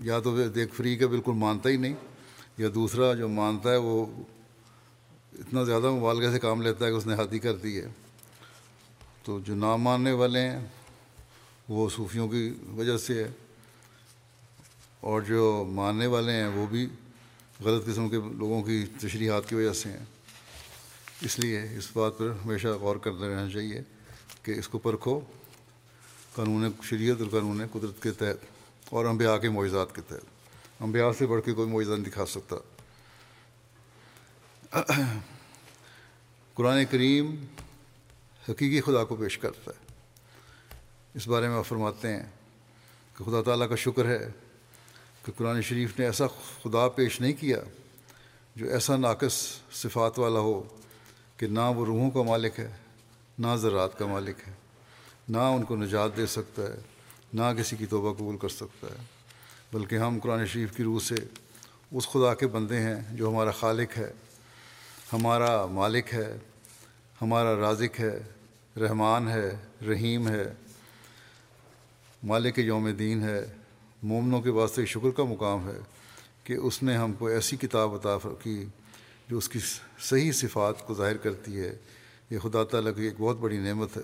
[0.00, 1.94] یا تو دیکھ فری کا بالکل مانتا ہی نہیں،
[2.58, 4.06] یا دوسرا جو مانتا ہے وہ
[5.38, 7.86] اتنا زیادہ مبالغہ سے کام لیتا ہے کہ اس نے حادی کر دی ہے۔
[9.22, 10.66] تو جو نہ ماننے والے ہیں،
[11.68, 13.28] وہ صوفیوں کی وجہ سے ہے۔
[15.00, 16.88] اور جو ماننے والے ہیں، وہ بھی
[17.64, 20.04] غلط قسم کے لوگوں کی تشریحات کی وجہ سے ہیں۔
[21.22, 23.80] اس لیے اس بات پر ہمیشہ غور کرتے رہنا چاہیے
[24.42, 25.20] کہ اس کو پرکھو۔
[26.34, 28.46] قانون شریعت اور قانون قدرت کے تحت
[28.90, 30.26] اور انبیاء کے معجزات کے تحت۔
[30.80, 32.56] انبیاء سے بڑھ کے کوئی معجزہ نہیں دکھا سکتا۔
[36.54, 37.46] قرآن کریم
[38.48, 39.94] حقیقی خدا کو پیش کرتا ہے۔
[41.14, 42.22] اس بارے میں آپ فرماتے ہیں
[43.18, 44.28] کہ خدا تعالیٰ کا شکر ہے
[45.24, 46.26] کہ قرآن شریف نے ایسا
[46.62, 47.58] خدا پیش نہیں کیا
[48.56, 50.62] جو ایسا ناقص صفات والا ہو
[51.36, 52.70] کہ نہ وہ روحوں کا مالک ہے،
[53.38, 54.52] نہ ذرات کا مالک ہے،
[55.28, 56.78] نہ ان کو نجات دے سکتا ہے،
[57.32, 59.02] نہ کسی کی توبہ قبول کر سکتا ہے۔
[59.72, 61.14] بلکہ ہم قرآن شریف کی روح سے
[61.92, 64.12] اس خدا کے بندے ہیں جو ہمارا خالق ہے۔
[65.12, 66.38] ہمارا مالک ہے،
[67.22, 68.18] ہمارا رازق ہے،
[68.80, 69.56] رحمان ہے،
[69.88, 70.52] رحیم ہے،
[72.22, 73.44] مالک یوم دین ہے۔
[74.02, 75.78] مومنوں کے واسطے شکر کا مقام ہے
[76.44, 78.66] کہ اس نے ہم کو ایسی کتاب عطا کی
[79.28, 79.58] جو اس کی
[79.98, 81.78] صحیح صفات کو ظاہر کرتی ہے۔
[82.30, 84.02] یہ خدا تعالیٰ کی ایک بہت بڑی نعمت ہے۔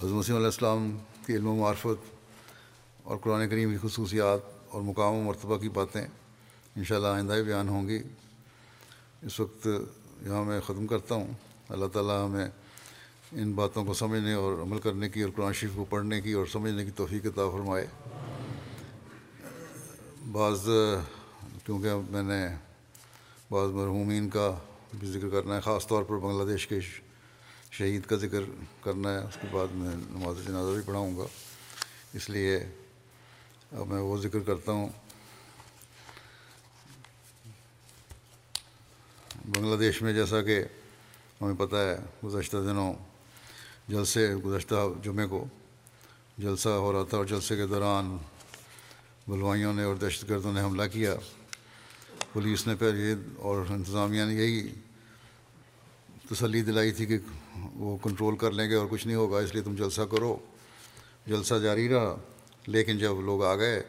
[0.00, 2.14] حضرت مسیم علیہ السلام کی علم و معرفت
[3.02, 6.06] اور قرآن کریم کی خصوصیات اور مقام و مرتبہ کی باتیں
[6.76, 7.98] انشاءاللہ آئندہ ہی بیان ہوں گی۔
[9.22, 9.68] اس وقت
[10.22, 11.32] یہاں میں ختم کرتا ہوں۔
[11.68, 12.48] اللہ تعالیٰ ہمیں
[13.32, 16.46] ان باتوں کو سمجھنے اور عمل کرنے کی اور قرآن شریف کو پڑھنے کی اور
[16.46, 17.86] سمجھنے کی توفیق عطا فرمائے۔
[20.32, 20.68] بعض،
[21.66, 22.46] کیونکہ میں نے
[23.50, 24.58] بعض مرحومین کا
[24.94, 26.80] بھی ذکر کرنا ہے، خاص طور پر بنگلہ دیش کے
[27.70, 28.40] شہید کا ذکر
[28.80, 31.24] کرنا ہے، اس کے بعد میں نماز جنازہ بھی پڑھاؤں گا۔
[32.12, 32.56] اس لیے
[33.72, 34.88] اب میں وہ ذکر کرتا ہوں۔
[39.60, 40.62] بنگلہ دیش میں جیسا کہ
[41.40, 42.94] ہمیں پتہ ہے، گزشتہ دنوں
[43.88, 45.44] جلسے، گزشتہ جمعے کو
[46.38, 48.16] جلسہ ہو رہا تھا اور جلسے کے دوران
[49.28, 51.14] بلوائیوں نے اور دہشت گردوں نے حملہ کیا۔
[52.32, 54.68] پولیس نے پھر یہ اور انتظامیہ نے یہی
[56.30, 57.18] تسلی دلائی تھی کہ
[57.74, 60.36] وہ کنٹرول کر لیں گے اور کچھ نہیں ہوگا، اس لیے تم جلسہ کرو۔
[61.26, 62.16] جلسہ جاری رہا،
[62.66, 63.82] لیکن جب لوگ آ گئے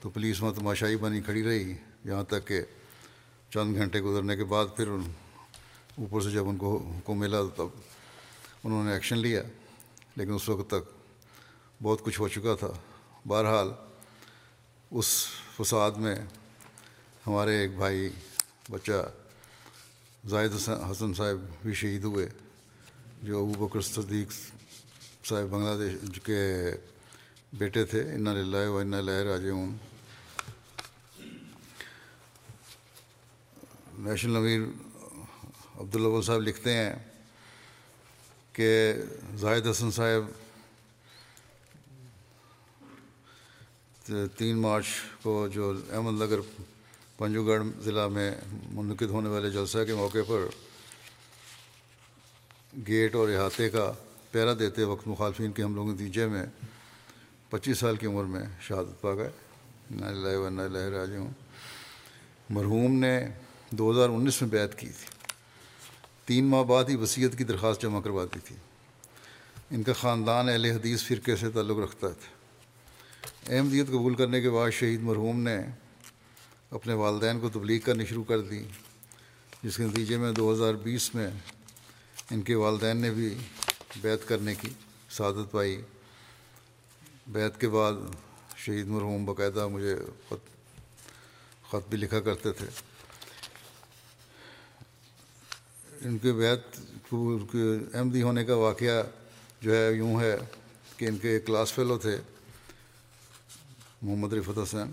[0.00, 2.60] تو پولیس وہاں تماشائی بنی کھڑی رہی۔ یہاں تک کہ
[3.54, 7.66] چند گھنٹے گزرنے کے بعد پھر اوپر سے جب ان کو حکم ملا تب
[8.64, 9.42] انہوں نے ایکشن لیا۔
[10.16, 10.90] لیکن اس وقت تک
[11.82, 12.68] بہت کچھ ہو چکا تھا۔
[13.28, 13.68] بہرحال
[14.90, 15.26] اس
[15.56, 16.14] فساد میں
[17.26, 18.10] ہمارے ایک بھائی
[18.70, 19.10] بچہ
[20.28, 22.28] زاہد حسن صاحب بھی شہید ہوئے،
[23.22, 24.32] جو ابو بکر صدیق
[25.26, 26.70] صاحب بنگلہ دیش کے
[27.52, 29.76] بیٹے تھے۔ ان لہ و ان لہ راجعون۔
[33.98, 34.60] نیشنل امیر
[35.80, 36.94] عبداللہ صاحب لکھتے ہیں
[38.52, 38.94] کہ
[39.36, 40.22] زاہد حسن صاحب
[44.36, 44.84] تین مارچ
[45.22, 46.40] کو جو احمد نگر
[47.16, 48.30] پنجو گڑھ ضلع میں
[48.70, 50.46] منعقد ہونے والے جلسہ کے موقع پر
[52.88, 53.92] گیٹ اور احاطے کا
[54.30, 56.46] پیرا دیتے وقت مخالفین کے حملوں کے نتیجے میں
[57.50, 59.30] پچیس سال کی عمر میں شہادت پا گئے۔
[59.90, 61.30] نہ لہ راج ہوں
[62.50, 63.28] مرحوم نے
[63.70, 65.34] دو ہزار انیس میں بیعت کی تھی۔
[66.24, 68.56] تین ماہ بعد ہی وصیت کی درخواست جمع کروا دی تھی۔
[69.70, 72.38] ان کا خاندان اہل حدیث فرقے سے تعلق رکھتا تھا۔
[73.54, 75.58] احمدیت قبول کرنے کے بعد شہید مرحوم نے
[76.70, 78.64] اپنے والدین کو تبلیغ کرنی شروع کر دی،
[79.62, 81.30] جس کے نتیجے میں دو ہزار بیس میں
[82.30, 83.38] ان کے والدین نے بھی
[84.00, 84.68] بیت کرنے کی
[85.10, 85.82] سعادت پائی۔
[87.26, 87.92] بیت کے بعد
[88.56, 89.96] شہید مرحوم باقاعدہ مجھے
[90.28, 90.48] خط
[91.70, 92.66] خط بھی لکھا کرتے تھے۔
[96.00, 96.80] ان کے بیت
[97.94, 99.02] احمدی ہونے کا واقعہ
[99.60, 100.36] جو ہے یوں ہے
[100.96, 102.16] کہ ان کے ایک کلاس فیلو تھے،
[104.02, 104.92] محمد رفت حسین،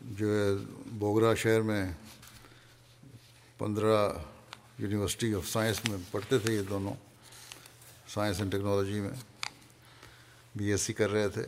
[0.00, 0.48] جو ہے
[0.86, 1.84] بوگرا شہر میں
[3.58, 4.12] پندرہ
[4.78, 6.94] یونیورسٹی آف سائنس میں پڑھتے تھے یہ دونوں،
[8.08, 9.16] سائنس اینڈ ٹیکنالوجی میں
[10.56, 11.46] بی ایس سی کر رہے تھے۔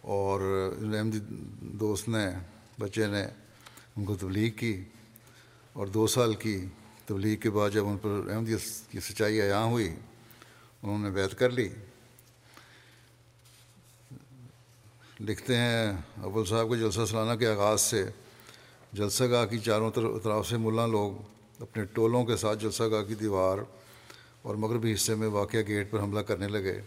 [0.00, 0.40] اور
[0.98, 1.18] احمدی
[1.60, 2.26] دوست نے،
[2.78, 3.26] بچے نے
[4.00, 4.84] ان کو تبلیغ کی
[5.72, 6.64] اور دو سال کی
[7.06, 9.88] تبلیغ کے بعد جب ان پر احمدیت کی سچائی عیاں ہوئی،
[10.82, 11.68] انہوں نے بیت کر لی۔
[15.20, 15.92] لکھتے ہیں
[16.22, 18.04] ابول صاحب کے جلسہ سلانہ کے آغاز سے،
[18.92, 19.90] جلسہ گاہ کی چاروں
[20.24, 21.12] طرف سے ملا لوگ
[21.62, 23.58] اپنے ٹولوں کے ساتھ جلسہ گاہ کی دیوار
[24.42, 26.80] اور مغربی حصے میں واقع گیٹ پر حملہ کرنے لگے۔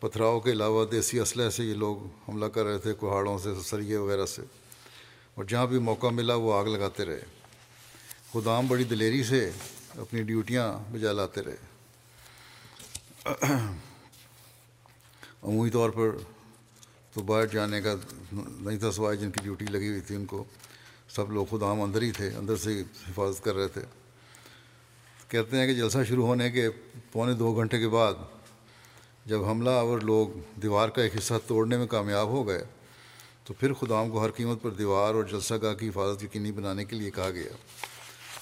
[0.00, 1.96] پتھراؤں کے علاوہ دیسی اسلحے سے یہ لوگ
[2.28, 4.42] حملہ کر رہے تھے کوہاڑوں سے سریے وغیرہ سے۔
[5.36, 7.20] اور جہاں بھی موقع ملا وہ آگ لگاتے رہے۔
[8.32, 9.50] خدام بڑی دلیری سے
[9.98, 11.56] اپنی ڈیوٹیاں بجا لاتے رہے۔
[15.42, 16.10] عمومی طور پر
[17.12, 17.94] تو باہر جانے کا
[18.32, 20.44] نہیں تھا سوائے جن کی ڈیوٹی لگی ہوئی تھی ان کو۔
[21.08, 23.80] سب لوگ خود عام اندر ہی تھے، اندر سے حفاظت کر رہے تھے۔
[25.28, 26.68] کہتے ہیں کہ جلسہ شروع ہونے کے
[27.12, 28.14] پونے دو گھنٹے کے بعد
[29.26, 30.28] جب حملہ آور لوگ
[30.62, 32.64] دیوار کا ایک حصہ توڑنے میں کامیاب ہو گئے
[33.46, 36.84] تو پھر خدام کو ہر قیمت پر دیوار اور جلسہ گاہ کی حفاظت یقینی بنانے
[36.84, 37.52] کے لیے کہا گیا۔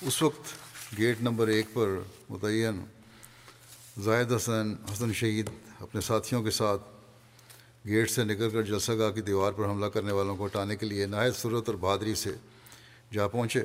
[0.03, 0.53] اس وقت
[0.99, 1.89] گیٹ نمبر ایک پر
[2.31, 2.85] متعین
[4.03, 5.51] زاہد حسن حسن شہید
[5.81, 6.83] اپنے ساتھیوں کے ساتھ
[7.87, 10.87] گیٹ سے نکل کر جلسہ گاہ کی دیوار پر حملہ کرنے والوں کو ہٹانے کے
[10.87, 12.33] لیے نہایت صورت اور بہادری سے
[13.13, 13.63] جا پہنچے۔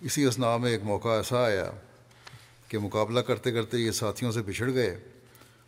[0.00, 1.70] اسی اسنا میں ایک موقع ایسا آیا
[2.68, 4.98] کہ مقابلہ کرتے کرتے یہ ساتھیوں سے بچھڑ گئے۔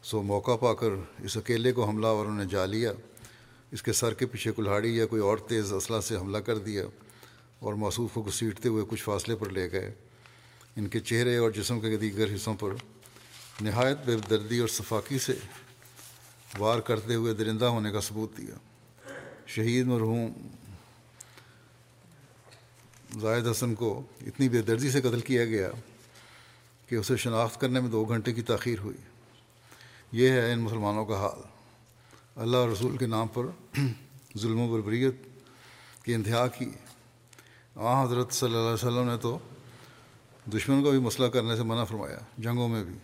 [0.02, 2.92] سو موقع پا کر اس اکیلے کو حملہ اور انہیں جا لیا۔
[3.72, 6.84] اس کے سر کے پیچھے کلہاڑی یا کوئی اور تیز اسلحہ سے حملہ کر دیا
[7.58, 9.94] اور موصوف کو گھسیٹتے ہوئے کچھ فاصلے پر لے گئے۔
[10.76, 12.70] ان کے چہرے اور جسم کے دیگر حصوں پر
[13.60, 15.32] نہایت بے دردی اور صفاقی سے
[16.58, 18.54] وار کرتے ہوئے درندہ ہونے کا ثبوت دیا۔
[19.46, 20.32] شہید مرحوم
[23.20, 25.70] زاہد حسن کو اتنی بے دردی سے قتل کیا گیا
[26.86, 28.96] کہ اسے شناخت کرنے میں دو گھنٹے کی تاخیر ہوئی۔
[30.12, 31.49] یہ ہے ان مسلمانوں کا حال۔
[32.36, 33.42] اللہ اور رسول کے نام پر
[34.38, 35.14] ظلم و بربریت
[36.02, 36.70] کی انتہا کی۔
[37.76, 39.38] آ، حضرت صلی اللہ علیہ وسلم نے تو
[40.56, 42.94] دشمن کا بھی مسئلہ کرنے سے منع فرمایا، جنگوں میں بھی،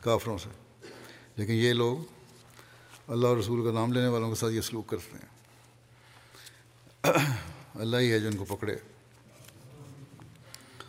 [0.00, 0.48] کافروں سے۔
[1.36, 1.98] لیکن یہ لوگ
[3.08, 5.36] اللہ اور رسول کا نام لینے والوں کے ساتھ یہ سلوک کرتے ہیں۔
[7.74, 8.76] اللہ ہی ہے جو ان کو پکڑے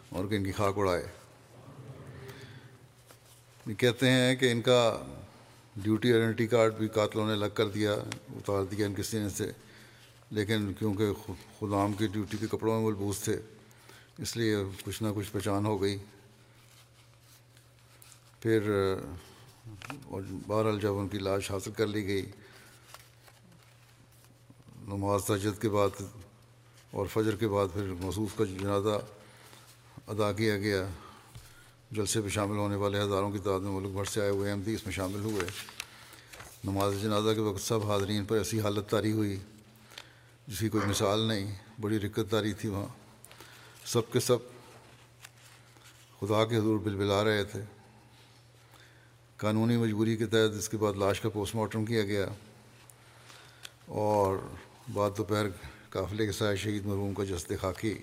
[0.10, 1.06] اور کہ ان کی خاک اڑائے۔
[3.78, 5.06] کہتے ہیں کہ ان کا
[5.84, 7.94] ڈیوٹی آئیڈینٹی کارڈ بھی قاتلوں نے الگ کر دیا،
[8.36, 9.52] اتار دیا ان کے سینے سے۔
[10.32, 11.06] لیکن کیونکہ
[11.60, 13.42] خدام کی ڈیوٹی کے کپڑوں میں ملبوس تھے،
[14.18, 15.98] اس لیے کچھ نہ کچھ پہچان ہو گئی۔
[18.40, 18.60] پھر
[20.48, 22.26] بہرحال جب ان کی لاش حاصل کر لی گئی،
[24.88, 26.02] نماز تجد کے بعد
[26.92, 29.00] اور فجر کے بعد پھر مصوف کا جنازہ
[30.08, 30.88] ادا کیا گیا۔
[31.92, 34.74] جلسے پہ شامل ہونے والے ہزاروں کی تعداد میں ملک بھر سے آئے ہوئے احمدی
[34.74, 35.48] اس میں شامل ہوئے۔
[36.64, 39.40] نماز جنازہ کے وقت سب حاضرین پر ایسی حالت تاری ہوئی،
[40.48, 42.88] جس کی کوئی مثال نہیں، بڑی رکت تاری تھی وہاں۔
[43.86, 44.38] سب کے سب
[46.20, 47.62] خدا کے حضور بل بلا رہے تھے۔
[49.38, 52.26] قانونی مجبوری کے تحت اس کے بعد لاش کا پوسٹ مارٹم کیا گیا۔
[53.86, 54.36] اور
[54.94, 55.46] بعد دوپہر
[55.90, 57.98] قافلے کے ساتھ شہید مرحوم کا جسد خاکی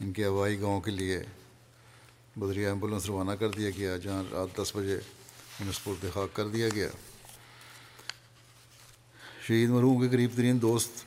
[0.00, 1.22] ان کے ہوائی گاؤں کے لیے
[2.36, 4.98] بدری ایمبولنس روانہ کر دیا گیا، جہاں رات دس بجے
[5.60, 6.88] انہیں سپرد خاک کر دیا گیا۔
[9.46, 11.04] شہید مرحوم کے قریب ترین دوست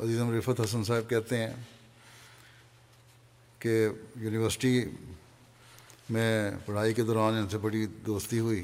[0.00, 1.52] عزیزم رفت حسن صاحب کہتے ہیں
[3.58, 4.80] کہ یونیورسٹی
[6.10, 8.62] میں پڑھائی کے دوران ان سے بڑی دوستی ہوئی۔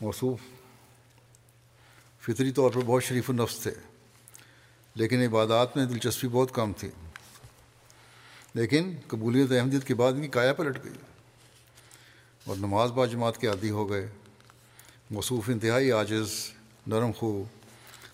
[0.00, 0.40] موصوف
[2.20, 3.70] فطری طور پر بہت شریف النفس تھے،
[4.94, 6.90] لیکن عبادات میں دلچسپی بہت کم تھی۔
[8.54, 10.92] لیکن قبولیت احمدیت کے بعد ان کی کایا پلٹ گئی۔
[12.44, 14.06] اور نماز با جماعت کے عادی ہو گئے۔
[15.10, 16.28] موصوف انتہائی عاجز،
[16.86, 17.44] نرم خو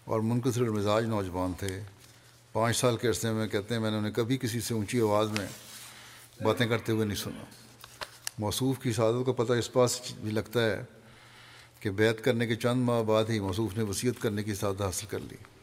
[0.05, 1.81] اور منقصر مزاج نوجوان تھے۔
[2.53, 5.31] پانچ سال کے عرصے میں کہتے ہیں، میں نے انہیں کبھی کسی سے اونچی آواز
[5.31, 5.47] میں
[6.43, 7.45] باتیں کرتے ہوئے نہیں سنا۔
[8.39, 10.83] موصوف کی سعادت کا پتہ اس پاس بھی لگتا ہے
[11.81, 15.07] کہ بیت کرنے کے چند ماہ بعد ہی موصوف نے وصیت کرنے کی سعادت حاصل
[15.07, 15.58] کر لی۔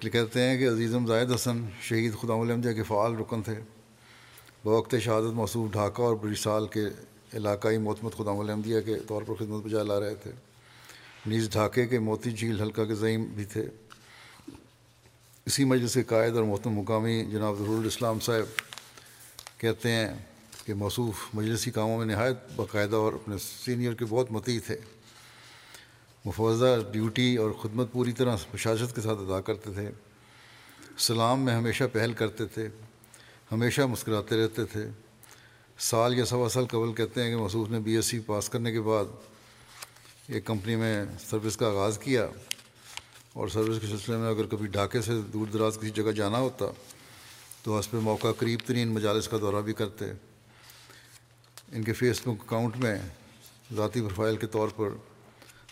[0.00, 3.54] پھر کہتے ہیں کہ عزیزم زائد حسن، شہید خدا الحمدیہ کے فعال رکن تھے۔
[4.64, 6.80] بوقت شہادت موصوف ڈھاکہ اور بری سال کے
[7.34, 10.30] علاقائی محتمد خدا الحمدیہ کے طور پر خدمت بجا لا رہے تھے۔
[11.26, 13.66] نیز ڈھاکے کے موتی جھیل حلقہ کے ضعیم بھی تھے۔
[15.46, 18.60] اسی مجلس کے قائد اور محتم مقامی جناب ضرور الاسلام صاحب
[19.60, 20.08] کہتے ہیں
[20.66, 24.76] کہ موصوف مجلسی کاموں میں نہایت باقاعدہ اور اپنے سینئر کے بہت متی تھے۔
[26.24, 29.90] مفوضہ ڈیوٹی اور خدمت پوری طرح پرشاست کے ساتھ ادا کرتے تھے۔
[30.98, 32.68] سلام میں ہمیشہ پہل کرتے تھے،
[33.52, 34.88] ہمیشہ مسکراتے رہتے تھے۔
[35.78, 38.72] سال یا سوا سال قبل کہتے ہیں کہ مصوف نے بی ایس سی پاس کرنے
[38.72, 39.04] کے بعد
[40.28, 42.28] ایک کمپنی میں سروس کا آغاز کیا۔
[43.32, 46.66] اور سروس کے سلسلے میں اگر کبھی ڈھاکے سے دور دراز کسی جگہ جانا ہوتا
[47.62, 50.04] تو اس پہ موقع قریب ترین مجالس کا دورہ بھی کرتے۔
[51.72, 52.98] ان کے فیس بک اکاؤنٹ میں
[53.76, 54.88] ذاتی پروفائل کے طور پر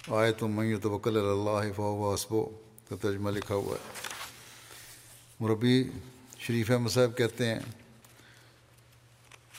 [0.09, 2.45] آئے تو میں توکل اللہ فا اسبو
[2.89, 4.01] کا ترجمہ لکھا ہوا ہے۔
[5.41, 5.85] مربی
[6.39, 7.61] شریف احمد صاحب کہتے ہیں،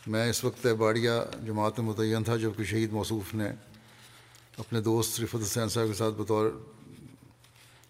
[0.07, 3.51] میں اس وقت باڑیا جماعت میں متعین تھا جبکہ شہید موصوف نے
[4.57, 6.49] اپنے دوست رفت حسین صاحب کے ساتھ بطور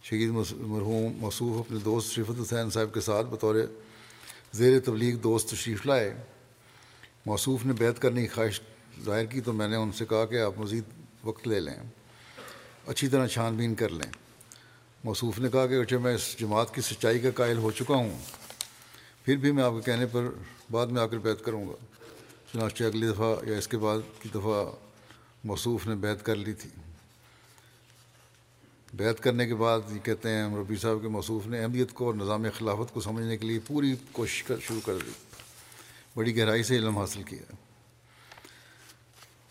[0.04, 3.56] شہید مرحوم موصوف اپنے دوست رفت حسین صاحب کے ساتھ بطور
[4.54, 6.14] زیر تبلیغ دوست تشریف لائے۔
[7.26, 8.62] موصوف نے بیت کرنے کی خواہش
[9.06, 10.84] ظاہر کی، تو میں نے ان سے کہا کہ آپ مزید
[11.24, 12.01] وقت لے لیں۔
[12.88, 14.12] اچھی طرح چھان بین کر لیں۔
[15.04, 18.20] موصوف نے کہا کہ اچھا میں اس جماعت کی سچائی کا قائل ہو چکا ہوں۔
[19.26, 20.28] پھر بھی میں آپ کے کہنے پر
[20.72, 21.74] بعد میں آ کر بیت کروں گا۔
[22.54, 24.72] چنانچہ اگلی دفعہ یا اس کے بعد کی دفعہ
[25.44, 26.70] موصوف نے بیت کر لی تھی۔
[28.94, 32.14] بیت کرنے کے بعد یہ کہتے ہیں ربی صاحب کے موصوف نے اہمیت کو اور
[32.14, 35.12] نظام خلافت کو سمجھنے کے لیے پوری کوشش کر شروع کر دی۔
[36.16, 37.56] بڑی گہرائی سے علم حاصل کیا۔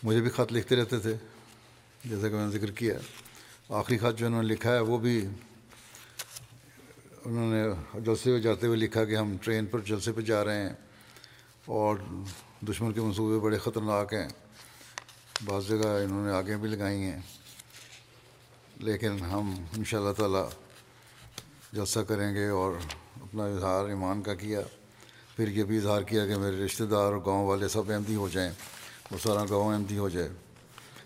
[0.03, 1.15] مجھے بھی خط لکھتے رہتے تھے۔
[2.05, 2.93] جیسا کہ میں نے ذکر کیا
[3.69, 5.27] آخری خط جو انہوں نے لکھا ہے وہ بھی
[7.25, 7.63] انہوں نے
[8.01, 10.73] جلسے ہوئے جاتے ہوئے لکھا کہ ہم ٹرین پر جلسے پہ جا رہے ہیں
[11.65, 11.95] اور
[12.61, 14.29] دشمن کے منصوبے بڑے خطرناک ہیں۔
[15.45, 17.21] بعض جگہ انہوں نے آگے بھی لگائی ہیں۔
[18.77, 20.49] لیکن ہم ان شاء اللہ تعالیٰ
[21.73, 22.73] جلسہ کریں گے اور
[23.21, 24.61] اپنا اظہار ایمان کا کیا۔
[25.35, 28.29] پھر یہ بھی اظہار کیا کہ میرے رشتہ دار اور گاؤں والے سب احمدی ہو
[28.29, 28.51] جائیں۔
[29.11, 30.29] اور سارا گاؤں احمدی ہو جائے۔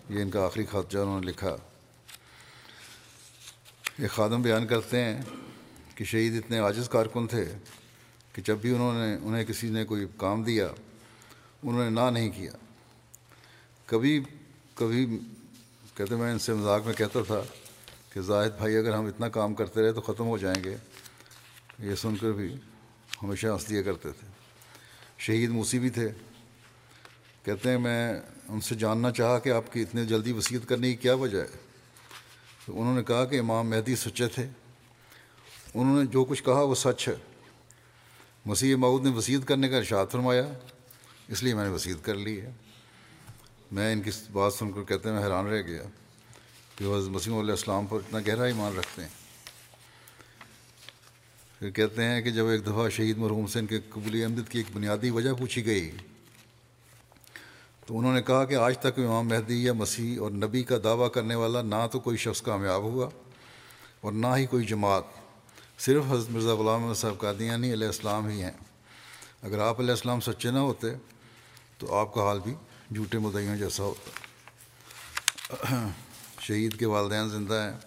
[0.08, 1.56] یہ ان کا آخری خط جو انہوں نے لکھا۔
[3.98, 5.22] یہ خادم بیان کرتے ہیں
[5.94, 7.44] کہ شہید اتنے عاجز کارکن تھے
[8.32, 10.68] کہ جب بھی انہوں نے انہیں کسی نے کوئی کام دیا،
[11.62, 12.50] انہوں نے نہ نہیں کیا۔
[13.86, 14.24] کبھی
[14.74, 15.18] کبھی
[15.94, 17.42] کہتے میں ان سے مذاق میں کہتا تھا
[18.12, 20.76] کہ زاہد بھائی اگر ہم اتنا کام کرتے رہے تو ختم ہو جائیں گے۔
[21.78, 22.56] یہ سن کر بھی
[23.22, 24.28] ہمیشہ ہنس دیا کرتے تھے۔
[25.18, 26.08] شہید موسی بھی تھے۔
[27.44, 30.96] کہتے ہیں، میں ان سے جاننا چاہا کہ آپ کی اتنی جلدی وصیت کرنے کی
[30.96, 31.48] کیا وجہ ہے؟
[32.66, 34.48] تو انہوں نے کہا کہ امام مہدی سچے تھے۔
[35.74, 37.14] انہوں نے جو کچھ کہا وہ سچ ہے۔
[38.46, 40.52] مسیح مود نے وصیت کرنے کا ارشاد فرمایا،
[41.28, 42.52] اس لیے میں نے وصیت کر لی ہے۔
[43.72, 45.82] میں ان کی بات سن کر کہتے ہیں میں حیران رہ گیا
[46.76, 49.08] کہ وہ مسیم علیہ السلام پر اتنا گہرا ایمان رکھتے ہیں۔
[51.58, 54.58] پھر کہتے ہیں کہ جب ایک دفعہ شہید مرحوم سے ان کے قبولی احمد کی
[54.58, 55.90] ایک بنیادی وجہ پوچھی گئی
[57.86, 61.10] تو انہوں نے کہا کہ آج تک امام مہدی یا مسیح اور نبی کا دعویٰ
[61.10, 63.08] کرنے والا نہ تو کوئی شخص کامیاب ہوا
[64.00, 65.02] اور نہ ہی کوئی جماعت۔
[65.78, 68.50] صرف حضرت مرزا غلام صاحب قادیانی علیہ السلام ہی ہیں۔
[69.42, 70.86] اگر آپ علیہ السلام سچے نہ ہوتے
[71.78, 72.54] تو آپ کا حال بھی
[72.94, 74.10] جھوٹے مدعیوں جیسا ہوتا۔
[76.40, 77.78] شہید کے والدین زندہ ہیں۔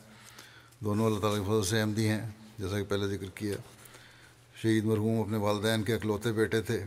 [0.79, 2.29] دونوں اللہ تعالیٰ کے فضل سے احمدی ہیں۔
[2.59, 3.55] جیسا کہ پہلے ذکر کیا،
[4.61, 6.85] شہید مرحوم اپنے والدین کے اکلوتے بیٹے تھے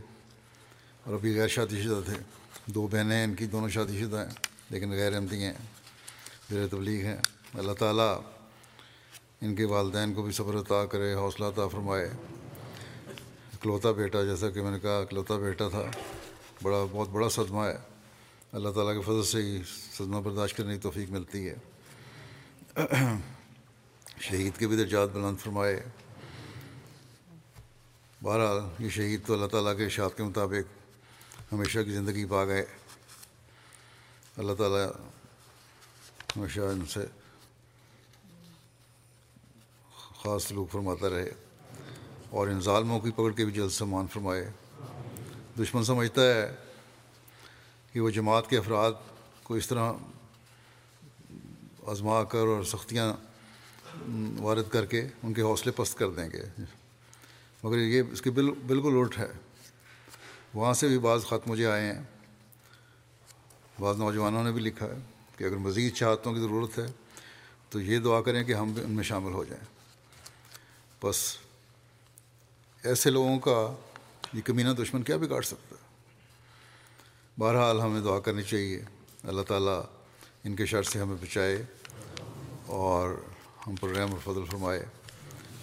[1.05, 4.35] اور ابھی غیر شادی شدہ تھے۔ دو بہنیں ہیں، ان کی دونوں شادی شدہ ہیں،
[4.71, 5.53] لیکن غیر احمدی ہیں۔
[6.51, 7.17] زیر تبلیغ ہیں۔
[7.55, 8.23] اللہ تعالیٰ
[9.41, 12.11] ان کے والدین کو بھی صبر عطا کرے، حوصلہ عطا فرمائے۔
[13.53, 15.85] اکلوتا بیٹا، جیسا کہ میں نے کہا، اکلوتا بیٹا تھا۔
[16.63, 17.77] بڑا، بہت بڑا صدمہ ہے۔
[18.53, 19.63] اللہ تعالیٰ کے فضل سے ہی
[19.99, 21.55] صدمہ برداشت کرنے کی توفیق ملتی ہے۔
[24.21, 25.85] شہید کے بھی درجات بلند فرمائے۔
[28.23, 30.82] بہرحال یہ شہید تو اللہ تعالیٰ کے اشاعت کے مطابق
[31.53, 32.65] ہمیشہ کی زندگی پا گئے
[34.37, 34.91] اللہ تعالیٰ
[36.37, 37.07] ہمیشہ ان سے
[40.23, 41.31] خاص سلوک فرماتا رہے
[42.31, 44.51] اور ان ظالموں کی پکڑ کے بھی جلد سامان فرمائے۔
[45.59, 46.55] دشمن سمجھتا ہے
[47.93, 48.93] کہ وہ جماعت کے افراد
[49.43, 49.93] کو اس طرح
[51.87, 53.13] آزما کر اور سختیاں
[54.39, 56.63] وارد کر کے ان کے حوصلے پست کر دیں گے۔
[57.63, 59.52] مگر یہ اس کے بالکل الٹ ہے۔
[60.55, 62.03] وہاں سے بھی بعض خط مجھے آئے ہیں۔
[63.81, 64.99] بعض نوجوانوں نے بھی لکھا ہے
[65.37, 66.87] کہ اگر مزید چاہتوں کی ضرورت ہے
[67.71, 69.65] تو یہ دعا کریں کہ ہم بھی ان میں شامل ہو جائیں۔
[71.03, 71.37] بس
[72.83, 73.75] ایسے لوگوں کا
[74.33, 75.83] یہ کمینہ دشمن کیا بگاڑ سکتا ہے؟
[77.41, 78.81] بہرحال ہمیں دعا کرنی چاہیے۔
[79.25, 79.83] اللہ تعالیٰ
[80.45, 81.65] ان کے شر سے ہمیں بچائے
[82.67, 83.15] اور
[83.67, 84.85] ہم پر رحم اور فضل فرمائے۔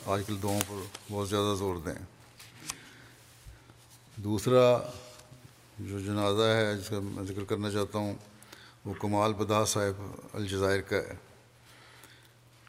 [0.06, 0.76] آج کل دعاؤں پر
[1.12, 2.19] بہت زیادہ زور دیں۔
[4.24, 4.92] دوسرا
[5.80, 8.14] جو جنازہ ہے، جس کا میں ذکر کرنا چاہتا ہوں،
[8.86, 11.14] وہ کمال بدا صاحب الجزائر کا ہے،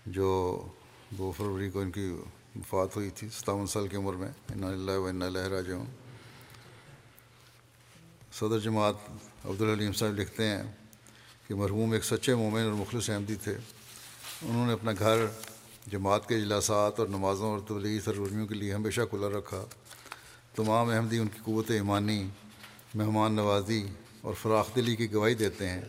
[0.07, 0.67] جو
[1.11, 2.17] دو فروری کو ان کی
[2.57, 5.87] وفات ہوئی تھی، ستاون سال کی عمر میں ان اللہ و ان اللہ راجعون۔
[8.33, 8.95] صدر جماعت
[9.45, 10.63] عبدالحلیم صاحب لکھتے ہیں
[11.47, 13.57] کہ مرحوم ایک سچے مومن اور مخلص احمدی تھے۔
[14.43, 15.27] انہوں نے اپنا گھر
[15.87, 19.65] جماعت کے اجلاسات اور نمازوں اور تبلیغی سرگرمیوں کے لیے ہمیشہ کھلا رکھا۔
[20.55, 22.29] تمام احمدی ان کی قوت ایمانی،
[22.95, 23.87] مہمان نوازی
[24.21, 25.81] اور فراخ دلی کی گواہی دیتے ہیں۔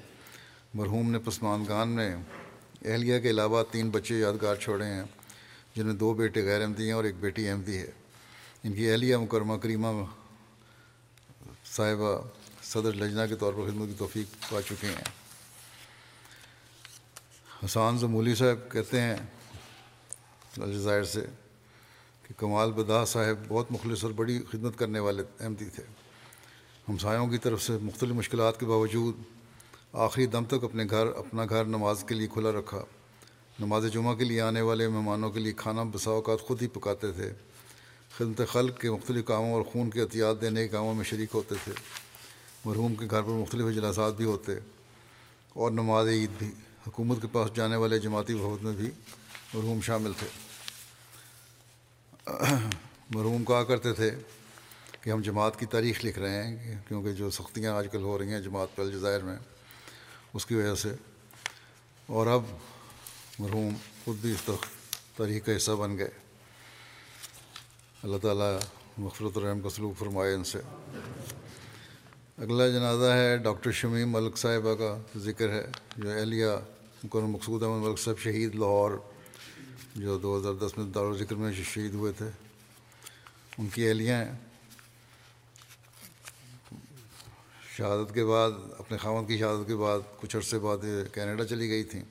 [0.73, 2.15] مرحوم نے پسمانگان میں
[2.85, 5.03] اہلیہ کے علاوہ تین بچے یادگار چھوڑے ہیں
[5.75, 7.91] جن میں دو بیٹے غیر احمدی ہیں اور ایک بیٹی احمدی ہے۔
[8.63, 9.87] ان کی اہلیہ مکرمہ کریمہ
[11.65, 12.21] صاحبہ
[12.63, 15.09] صدر لجنا کے طور پر خدمت کی توفیق پا چکے ہیں۔
[17.65, 19.15] حسان زمولی صاحب کہتے ہیں،
[20.57, 21.25] الجزائر سے
[22.31, 25.83] کہ کمال بدا صاحب بہت مخلص اور بڑی خدمت کرنے والے احمدی تھے۔
[26.89, 29.15] ہمسایوں کی طرف سے مختلف مشکلات کے باوجود
[29.93, 32.85] آخری دم تک اپنے گھر، اپنا گھر نماز کے لیے کھلا رکھا۔
[33.59, 37.11] نماز جمعہ کے لیے آنے والے مہمانوں کے لیے کھانا، بسا اوقات خود ہی پکاتے
[37.11, 37.31] تھے۔
[38.17, 41.55] خدمت خلق کے مختلف کاموں اور خون کے احتیاط دینے کے کاموں میں شریک ہوتے
[41.63, 41.71] تھے۔
[42.65, 44.51] مرحوم کے گھر پر مختلف اجلاسات بھی ہوتے
[45.53, 46.51] اور نماز عید بھی۔
[46.87, 48.89] حکومت کے پاس جانے والے جماعتی بہت میں بھی
[49.53, 50.50] مرحوم شامل تھے۔
[53.09, 54.11] مرحوم کہا کرتے تھے
[55.01, 58.33] کہ ہم جماعت کی تاریخ لکھ رہے ہیں، کیونکہ جو سختیاں آج کل ہو رہی
[58.33, 59.37] ہیں جماعت پہ الجزائر میں،
[60.33, 60.89] اس کی وجہ سے۔
[62.05, 62.43] اور اب
[63.39, 63.73] مرحوم
[64.05, 64.49] خود بھی اس
[65.17, 66.09] تاریخ کا حصہ بن گئے۔
[68.03, 68.59] اللہ تعالیٰ
[68.97, 70.59] مغفرت الرحم کا سلوک فرمائے ان سے۔
[72.37, 75.67] اگلا جنازہ ہے ڈاکٹر شمیم ملک صاحبہ کا ذکر ہے،
[75.97, 76.45] جو اہلیہ
[77.13, 78.91] مقصود احمد ملک صاحب شہید لاہور۔
[79.95, 82.29] جو دو ہزار دس میں دار ذکر میں شہید ہوئے تھے،
[83.57, 84.31] ان کی اہلیہ ہیں۔
[87.77, 90.77] شہادت کے بعد، اپنے خامد کی شہادت کے بعد کچھ عرصے بعد
[91.13, 92.03] کینیڈا چلی گئی تھیں۔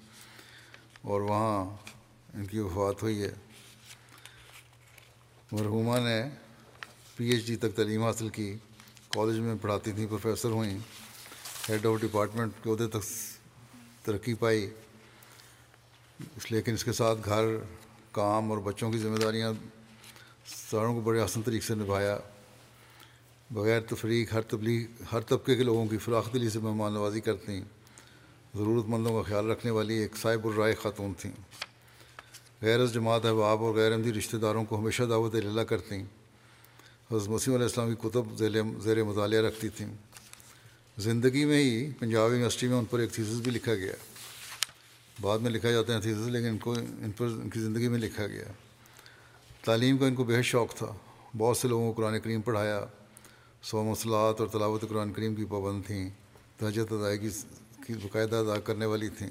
[1.02, 1.64] اور وہاں
[2.34, 3.34] ان کی وفات ہوئی ہے۔
[5.52, 6.24] مرحومہ نے
[7.16, 8.54] پی ایچ ڈی تک تعلیم حاصل کی،
[9.08, 10.78] کالج میں پڑھاتی تھیں، پروفیسر ہوئیں۔
[11.68, 13.04] ہیڈ آف ڈپارٹمنٹ کے عہدے تک
[14.02, 14.70] ترقی پائی۔
[16.36, 17.44] اس لیکن اس کے ساتھ گھر،
[18.12, 19.52] کام اور بچوں کی ذمہ داریاں
[20.70, 22.18] ساروں کو بڑے آسان طریقے سے نبھایا۔
[23.50, 27.60] بغیر تفریق، ہر تبلیغ، ہر طبقے کے لوگوں کی فراخ دلی سے مہمان نوازی کرتی
[28.54, 31.32] ضرورت مندوں کا خیال رکھنے والی ایک صاحب الرائے خاتون تھیں۔
[32.62, 36.02] غیر جماعت احباب اور غیر عمدی رشتہ داروں کو ہمیشہ دعوت اللہ کرتیں
[37.10, 38.38] حضرت مسیم علیہ السلام کی کتب
[38.82, 39.92] زیر مطالعہ رکھتی تھیں۔
[40.98, 43.92] زندگی میں ہی پنجاب یونیورسٹی میں ان پر ایک تھیسس بھی لکھا گیا۔
[45.20, 47.98] بعد میں لکھا جاتا ہے تھیسس لیکن ان کو، ان پر، ان کی زندگی میں
[47.98, 48.44] لکھا گیا۔
[49.64, 50.92] تعلیم کا ان کو بہت شوق تھا۔
[51.38, 52.86] بہت سے لوگوں کو قرآن کریم پڑھایا۔
[53.62, 56.10] سو مسلات اور تلاوت قرآن کریم کی پابند تھیں۔
[56.56, 57.28] تہجت ادائیگی
[57.86, 59.30] کی باقاعدہ ادا کرنے والی تھیں۔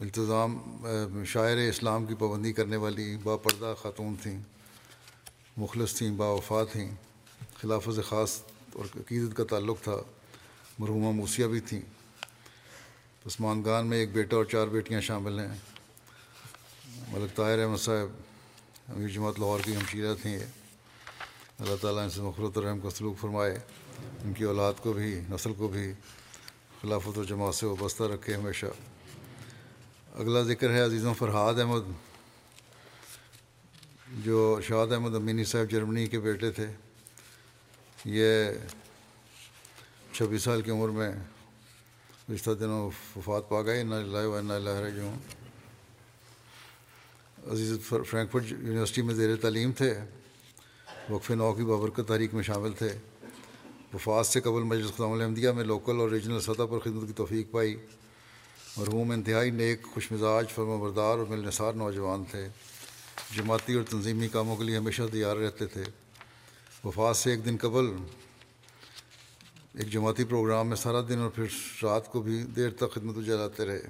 [0.00, 0.58] التظام
[1.26, 4.40] شاعر اسلام کی پابندی کرنے والی، با پردہ خاتون تھیں۔
[5.56, 6.90] مخلص تھیں، با وفا تھیں۔
[7.54, 8.42] خلاف خاص
[8.72, 9.96] اور عقیدت کا تعلق تھا۔
[10.78, 11.80] مرحومہ موسیہ بھی تھیں۔
[13.26, 15.58] عثمان گان میں ایک بیٹا اور چار بیٹیاں شامل ہیں۔
[17.08, 18.08] ملک طاہر احمد صاحب،
[18.88, 20.44] امیر جماعت لاہور کی ہمشیرہ تھیں۔ یہ
[21.58, 23.58] اللہ تعالیٰ ان سے مخلط الرحم کا سلوک فرمائے۔
[24.24, 25.92] ان کی اولاد کو بھی، نسل کو بھی
[26.82, 28.66] خلافت و جماعت سے وابستہ رکھے ہمیشہ۔
[30.14, 31.92] اگلا ذکر ہے عزیزوں فرحاد احمد،
[34.24, 36.66] جو شاد احمد امینی صاحب جرمنی کے بیٹے تھے۔
[38.04, 38.44] یہ
[40.12, 41.12] چھبیس سال کی عمر میں
[42.28, 45.10] رشتہ دنوں وفات پا گئے نہ لائے و نہ لہر جو
[47.52, 49.92] عزیز فرینکفرٹ یونیورسٹی میں زیر تعلیم تھے
[51.10, 52.88] وقف نو کی بابرکت تحریک میں شامل تھے
[53.94, 57.50] وفات سے قبل مجلس خدام الحمدیہ میں لوکل اور ریجنل سطح پر خدمت کی توفیق
[57.50, 57.76] پائی
[58.76, 62.46] مرحوم انتہائی نیک خوش مزاج فرما بردار اور ملنثار نوجوان تھے
[63.36, 65.82] جماعتی اور تنظیمی کاموں کے لیے ہمیشہ تیار رہتے تھے
[66.84, 67.90] وفات سے ایک دن قبل
[69.78, 71.44] ایک جماعتی پروگرام میں سارا دن اور پھر
[71.82, 73.82] رات کو بھی دیر تک خدمت جلاتے رہے۔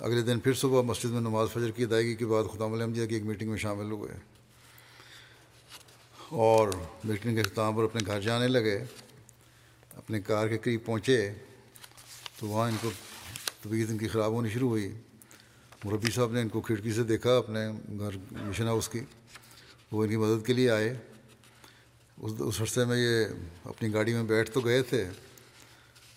[0.00, 3.14] اگلے دن پھر صبح مسجد میں نماز فجر کی ادائیگی کے بعد خدام الحمدیہ کی
[3.14, 4.10] ایک میٹنگ میں شامل ہوئے۔
[6.28, 6.68] اور
[7.04, 8.84] میٹنگ کے اختتام پر اپنے گھر جانے لگے۔
[9.96, 11.32] اپنے کار کے قریب پہنچے
[12.40, 12.90] تو وہاں ان کو
[13.62, 14.92] طبیعت ان کی خراب ہونی شروع ہوئی۔
[15.84, 17.60] مربی صاحب نے ان کو کھڑکی سے دیکھا اپنے
[17.98, 19.00] گھر مشن ہاؤس کی۔
[19.92, 20.98] وہ ان کی مدد کے لیے آئے۔
[22.20, 23.24] اس اس عرصے میں یہ
[23.64, 25.08] اپنی گاڑی میں بیٹھ تو گئے تھے،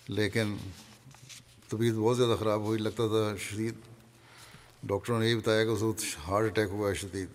[0.08, 0.56] لیکن
[1.68, 3.74] طبیعت بہت زیادہ خراب ہوئی، لگتا تھا شدید۔
[4.82, 7.28] ڈاکٹروں نے یہ بتایا کہ اس وقت ہارٹ اٹیک ہوا ہے شدید۔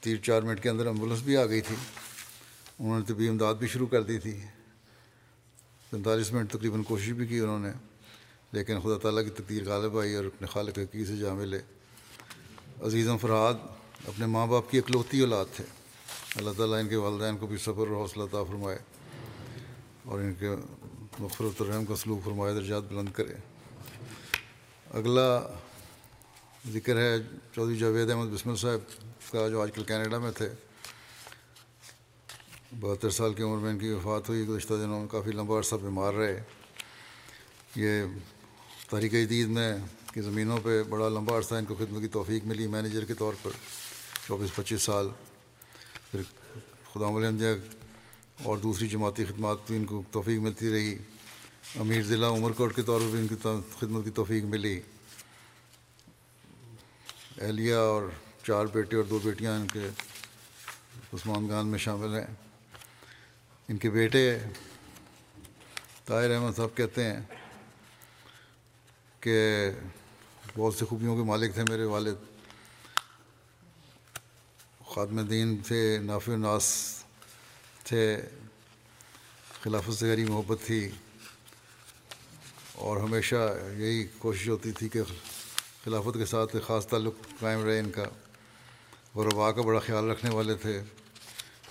[0.00, 1.76] تین چار منٹ کے اندر ایمبولینس بھی آ گئی تھی۔
[2.78, 4.40] انہوں نے طبی امداد بھی شروع کر دی تھی۔
[5.90, 7.72] پینتالیس منٹ تقریباً کوشش بھی کی انہوں نے،
[8.52, 11.60] لیکن خدا تعالیٰ کی تقدیر غالب آئی اور اپنے خالق حقیقی سے جا ملے
[12.82, 13.54] عزیزم فرحاد،
[14.08, 15.64] اپنے ماں باپ کی اکلوتی اولاد تھے۔
[16.34, 18.78] اللہ تعالیٰ ان کے والدین کو بھی صبر اور حوصلہ طا فرمائے
[20.04, 20.48] اور ان کے
[21.18, 23.34] مغفرت الرحم کا سلوک فرمائے، درجات بلند کرے۔
[24.90, 25.40] اگلا
[26.72, 27.16] ذکر ہے
[27.54, 28.80] چودھری جاوید احمد بسمل صاحب
[29.32, 30.48] کا، جو آج کل کینیڈا میں تھے۔
[32.80, 35.74] بہتر سال کی عمر میں ان کی وفات ہوئی، گزشتہ دنوں میں کافی لمبا عرصہ
[35.74, 36.42] بیمار رہے۔
[37.76, 38.02] یہ
[38.90, 39.76] تحریک جدید میں
[40.12, 43.32] کی زمینوں پہ بڑا لمبا عرصہ ان کو خدمت کی توفیق ملی۔ مینیجر کے طور
[43.42, 43.50] پر
[44.26, 45.08] چوبیس پچیس سال۔
[46.14, 46.22] پھر
[46.92, 47.46] خدا الحمدیہ
[48.42, 50.94] اور دوسری جماعتی خدمات بھی ان کو توفیق ملتی رہی۔
[51.80, 53.34] امیر ضلع عمر کوٹ کے طور پر بھی ان کی
[53.78, 54.80] خدمت کی توفیق ملی۔
[57.40, 58.02] اہلیہ اور
[58.46, 59.88] چار بیٹے اور دو بیٹیاں ان کے
[61.14, 62.26] عثمان گان میں شامل ہیں۔
[63.68, 64.38] ان کے بیٹے
[66.04, 67.20] طاہر احمد صاحب کہتے ہیں
[69.20, 69.70] کہ
[70.56, 72.33] بہت سے خوبیوں کے مالک تھے میرے والد۔
[74.94, 76.96] خاتم دین تھے، نافع ناس
[77.84, 78.20] تھے
[79.62, 80.90] خلافت سے غریب محبت تھی۔
[82.72, 85.02] اور ہمیشہ یہی کوشش ہوتی تھی کہ
[85.84, 88.04] خلافت کے ساتھ ایک خاص تعلق قائم رہے ان کا۔
[89.14, 90.82] غربا کا بڑا خیال رکھنے والے تھے۔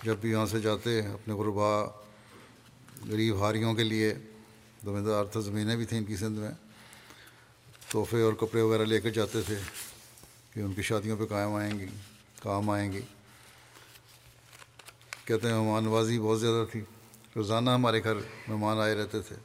[0.03, 1.85] جب بھی یہاں سے جاتے اپنے غربا
[3.09, 4.13] غریب ہاریوں کے لیے،
[4.83, 6.51] زمیندار تھا زمینیں بھی تھیں ان کی سندھ میں،
[7.89, 9.55] تحفے اور کپڑے وغیرہ لے کر جاتے تھے
[10.53, 11.87] کہ ان کی شادیوں پہ قائم آئیں گی۔
[12.43, 13.01] کام آئیں گی
[15.25, 16.81] کہتے ہیں مہمان نوازی بہت زیادہ تھی۔
[17.35, 18.15] روزانہ ہمارے گھر
[18.47, 19.35] مہمان آئے رہتے تھے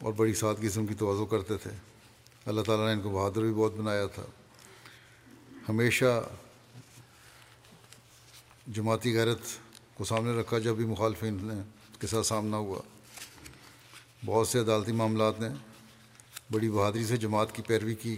[0.00, 1.70] اور بڑی سات قسم کی توازو کرتے تھے۔
[2.46, 4.22] اللہ تعالیٰ نے ان کو بہادر بھی بہت بنایا تھا۔
[5.68, 6.28] ہمیشہ
[8.66, 9.40] جماعتی غیرت
[9.94, 11.54] کو سامنے رکھا جب بھی مخالفین نے
[11.98, 12.80] کے ساتھ سامنا ہوا۔
[14.24, 15.48] بہت سے عدالتی معاملات نے
[16.50, 18.16] بڑی بہادری سے جماعت کی پیروی کی۔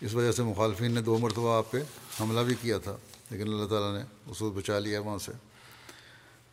[0.00, 1.82] اس وجہ سے مخالفین نے دو مرتبہ آپ پہ
[2.20, 2.96] حملہ بھی کیا تھا،
[3.30, 5.32] لیکن اللہ تعالیٰ نے اس کو بچا لیا وہاں سے۔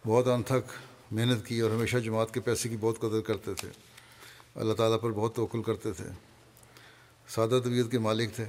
[0.07, 0.71] بہت انتھک
[1.11, 3.69] محنت کی اور ہمیشہ جماعت کے پیسے کی بہت قدر کرتے تھے۔
[4.55, 6.05] اللہ تعالیٰ پر بہت توقل کرتے تھے۔
[7.27, 8.45] سادہ طبیعت کے مالک تھے۔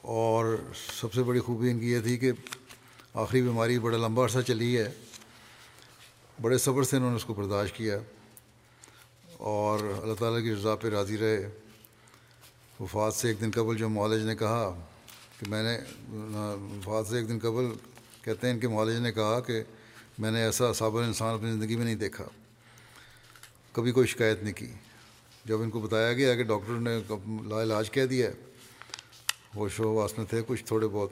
[0.00, 0.56] اور
[1.00, 2.32] سب سے بڑی خوبی ان کی یہ تھی کہ
[3.14, 4.92] آخری بیماری بڑا لمبا عرصہ چلی ہے۔
[6.42, 7.98] بڑے صبر سے انہوں نے اس کو برداشت کیا
[9.36, 11.50] اور اللہ تعالیٰ کی رضا پہ راضی رہے۔
[12.80, 14.86] وفات سے ایک دن قبل جو معالج نے کہا
[15.38, 15.78] کہ میں نے،
[16.78, 17.64] وفات سے ایک دن قبل
[18.22, 19.62] کہتے ہیں ان کے معالج نے کہا کہ
[20.18, 22.24] میں نے ایسا صابر انسان اپنی زندگی میں نہیں دیکھا۔
[23.72, 24.72] کبھی کوئی شکایت نہیں کی۔
[25.44, 26.98] جب ان کو بتایا گیا کہ ڈاکٹر نے
[27.42, 28.30] لا علاج کہہ دیا
[29.56, 31.10] ہوش و واس میں تھے، کچھ تھوڑے بہت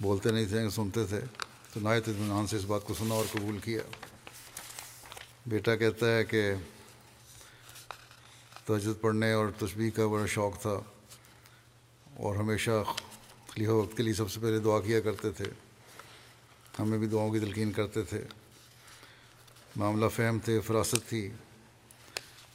[0.00, 1.20] بولتے نہیں تھے، سنتے تھے۔
[1.72, 3.80] تو نایت اطمینان سے اس بات کو سنا اور قبول کیا۔
[5.46, 6.52] بیٹا کہتا ہے کہ
[8.66, 10.80] تجد پڑھنے اور تشبیح کا بڑا شوق تھا
[12.16, 12.84] اور ہمیشہ
[13.48, 15.44] خلیفہ وقت کے لیے سب سے پہلے دعا کیا کرتے تھے۔
[16.78, 18.24] ہمیں بھی دعاؤں کی تلقین کرتے تھے۔
[19.76, 21.30] معاملہ فہم تھے، فراست تھی،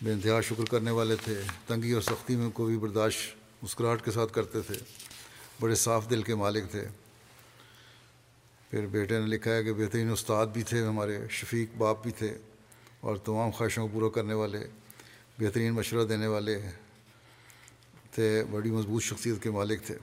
[0.02, 4.12] بے انتہا شکر کرنے والے تھے۔ تنگی اور سختی میں کو بھی برداشت مسکراہٹ کے
[4.12, 4.76] ساتھ کرتے تھے۔
[5.60, 6.88] بڑے صاف دل کے مالک تھے۔
[8.70, 12.38] پھر بیٹے نے لکھا ہے کہ بہترین استاد بھی تھے، ہمارے شفیق باپ بھی تھے
[13.00, 14.68] اور تمام خواہشوں کو پورا کرنے والے۔
[15.40, 16.62] بہترین مشورہ دینے والے
[18.12, 19.98] تھے، بڑی مضبوط شخصیت کے مالک تھے۔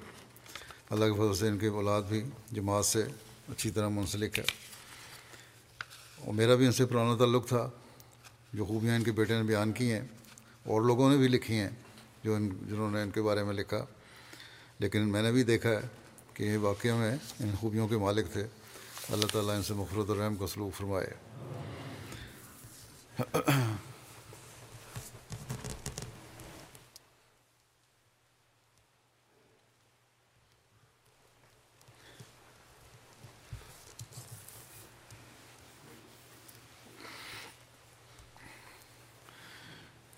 [0.91, 2.23] اللہ کے فضل سے ان کے اولاد بھی
[2.53, 3.03] جماعت سے
[3.49, 4.45] اچھی طرح منسلک ہے۔
[6.19, 7.71] اور میرا بھی ان سے پرانا تعلق تھا،
[8.53, 10.01] جو خوبیاں ان کے بیٹے نے بیان کی ہیں،
[10.65, 11.71] اور لوگوں نے بھی لکھی ہیں،
[12.25, 13.87] جو ان، جنہوں نے ان کے بارے میں لکھا۔
[14.79, 15.81] لیکن میں نے بھی دیکھا ہے
[16.35, 18.47] کہ یہ واقعہ میں ان خوبیوں کے مالک تھے۔
[19.09, 21.07] اللہ تعالیٰ ان سے مفرت الرحم کا سلوک فرمائے۔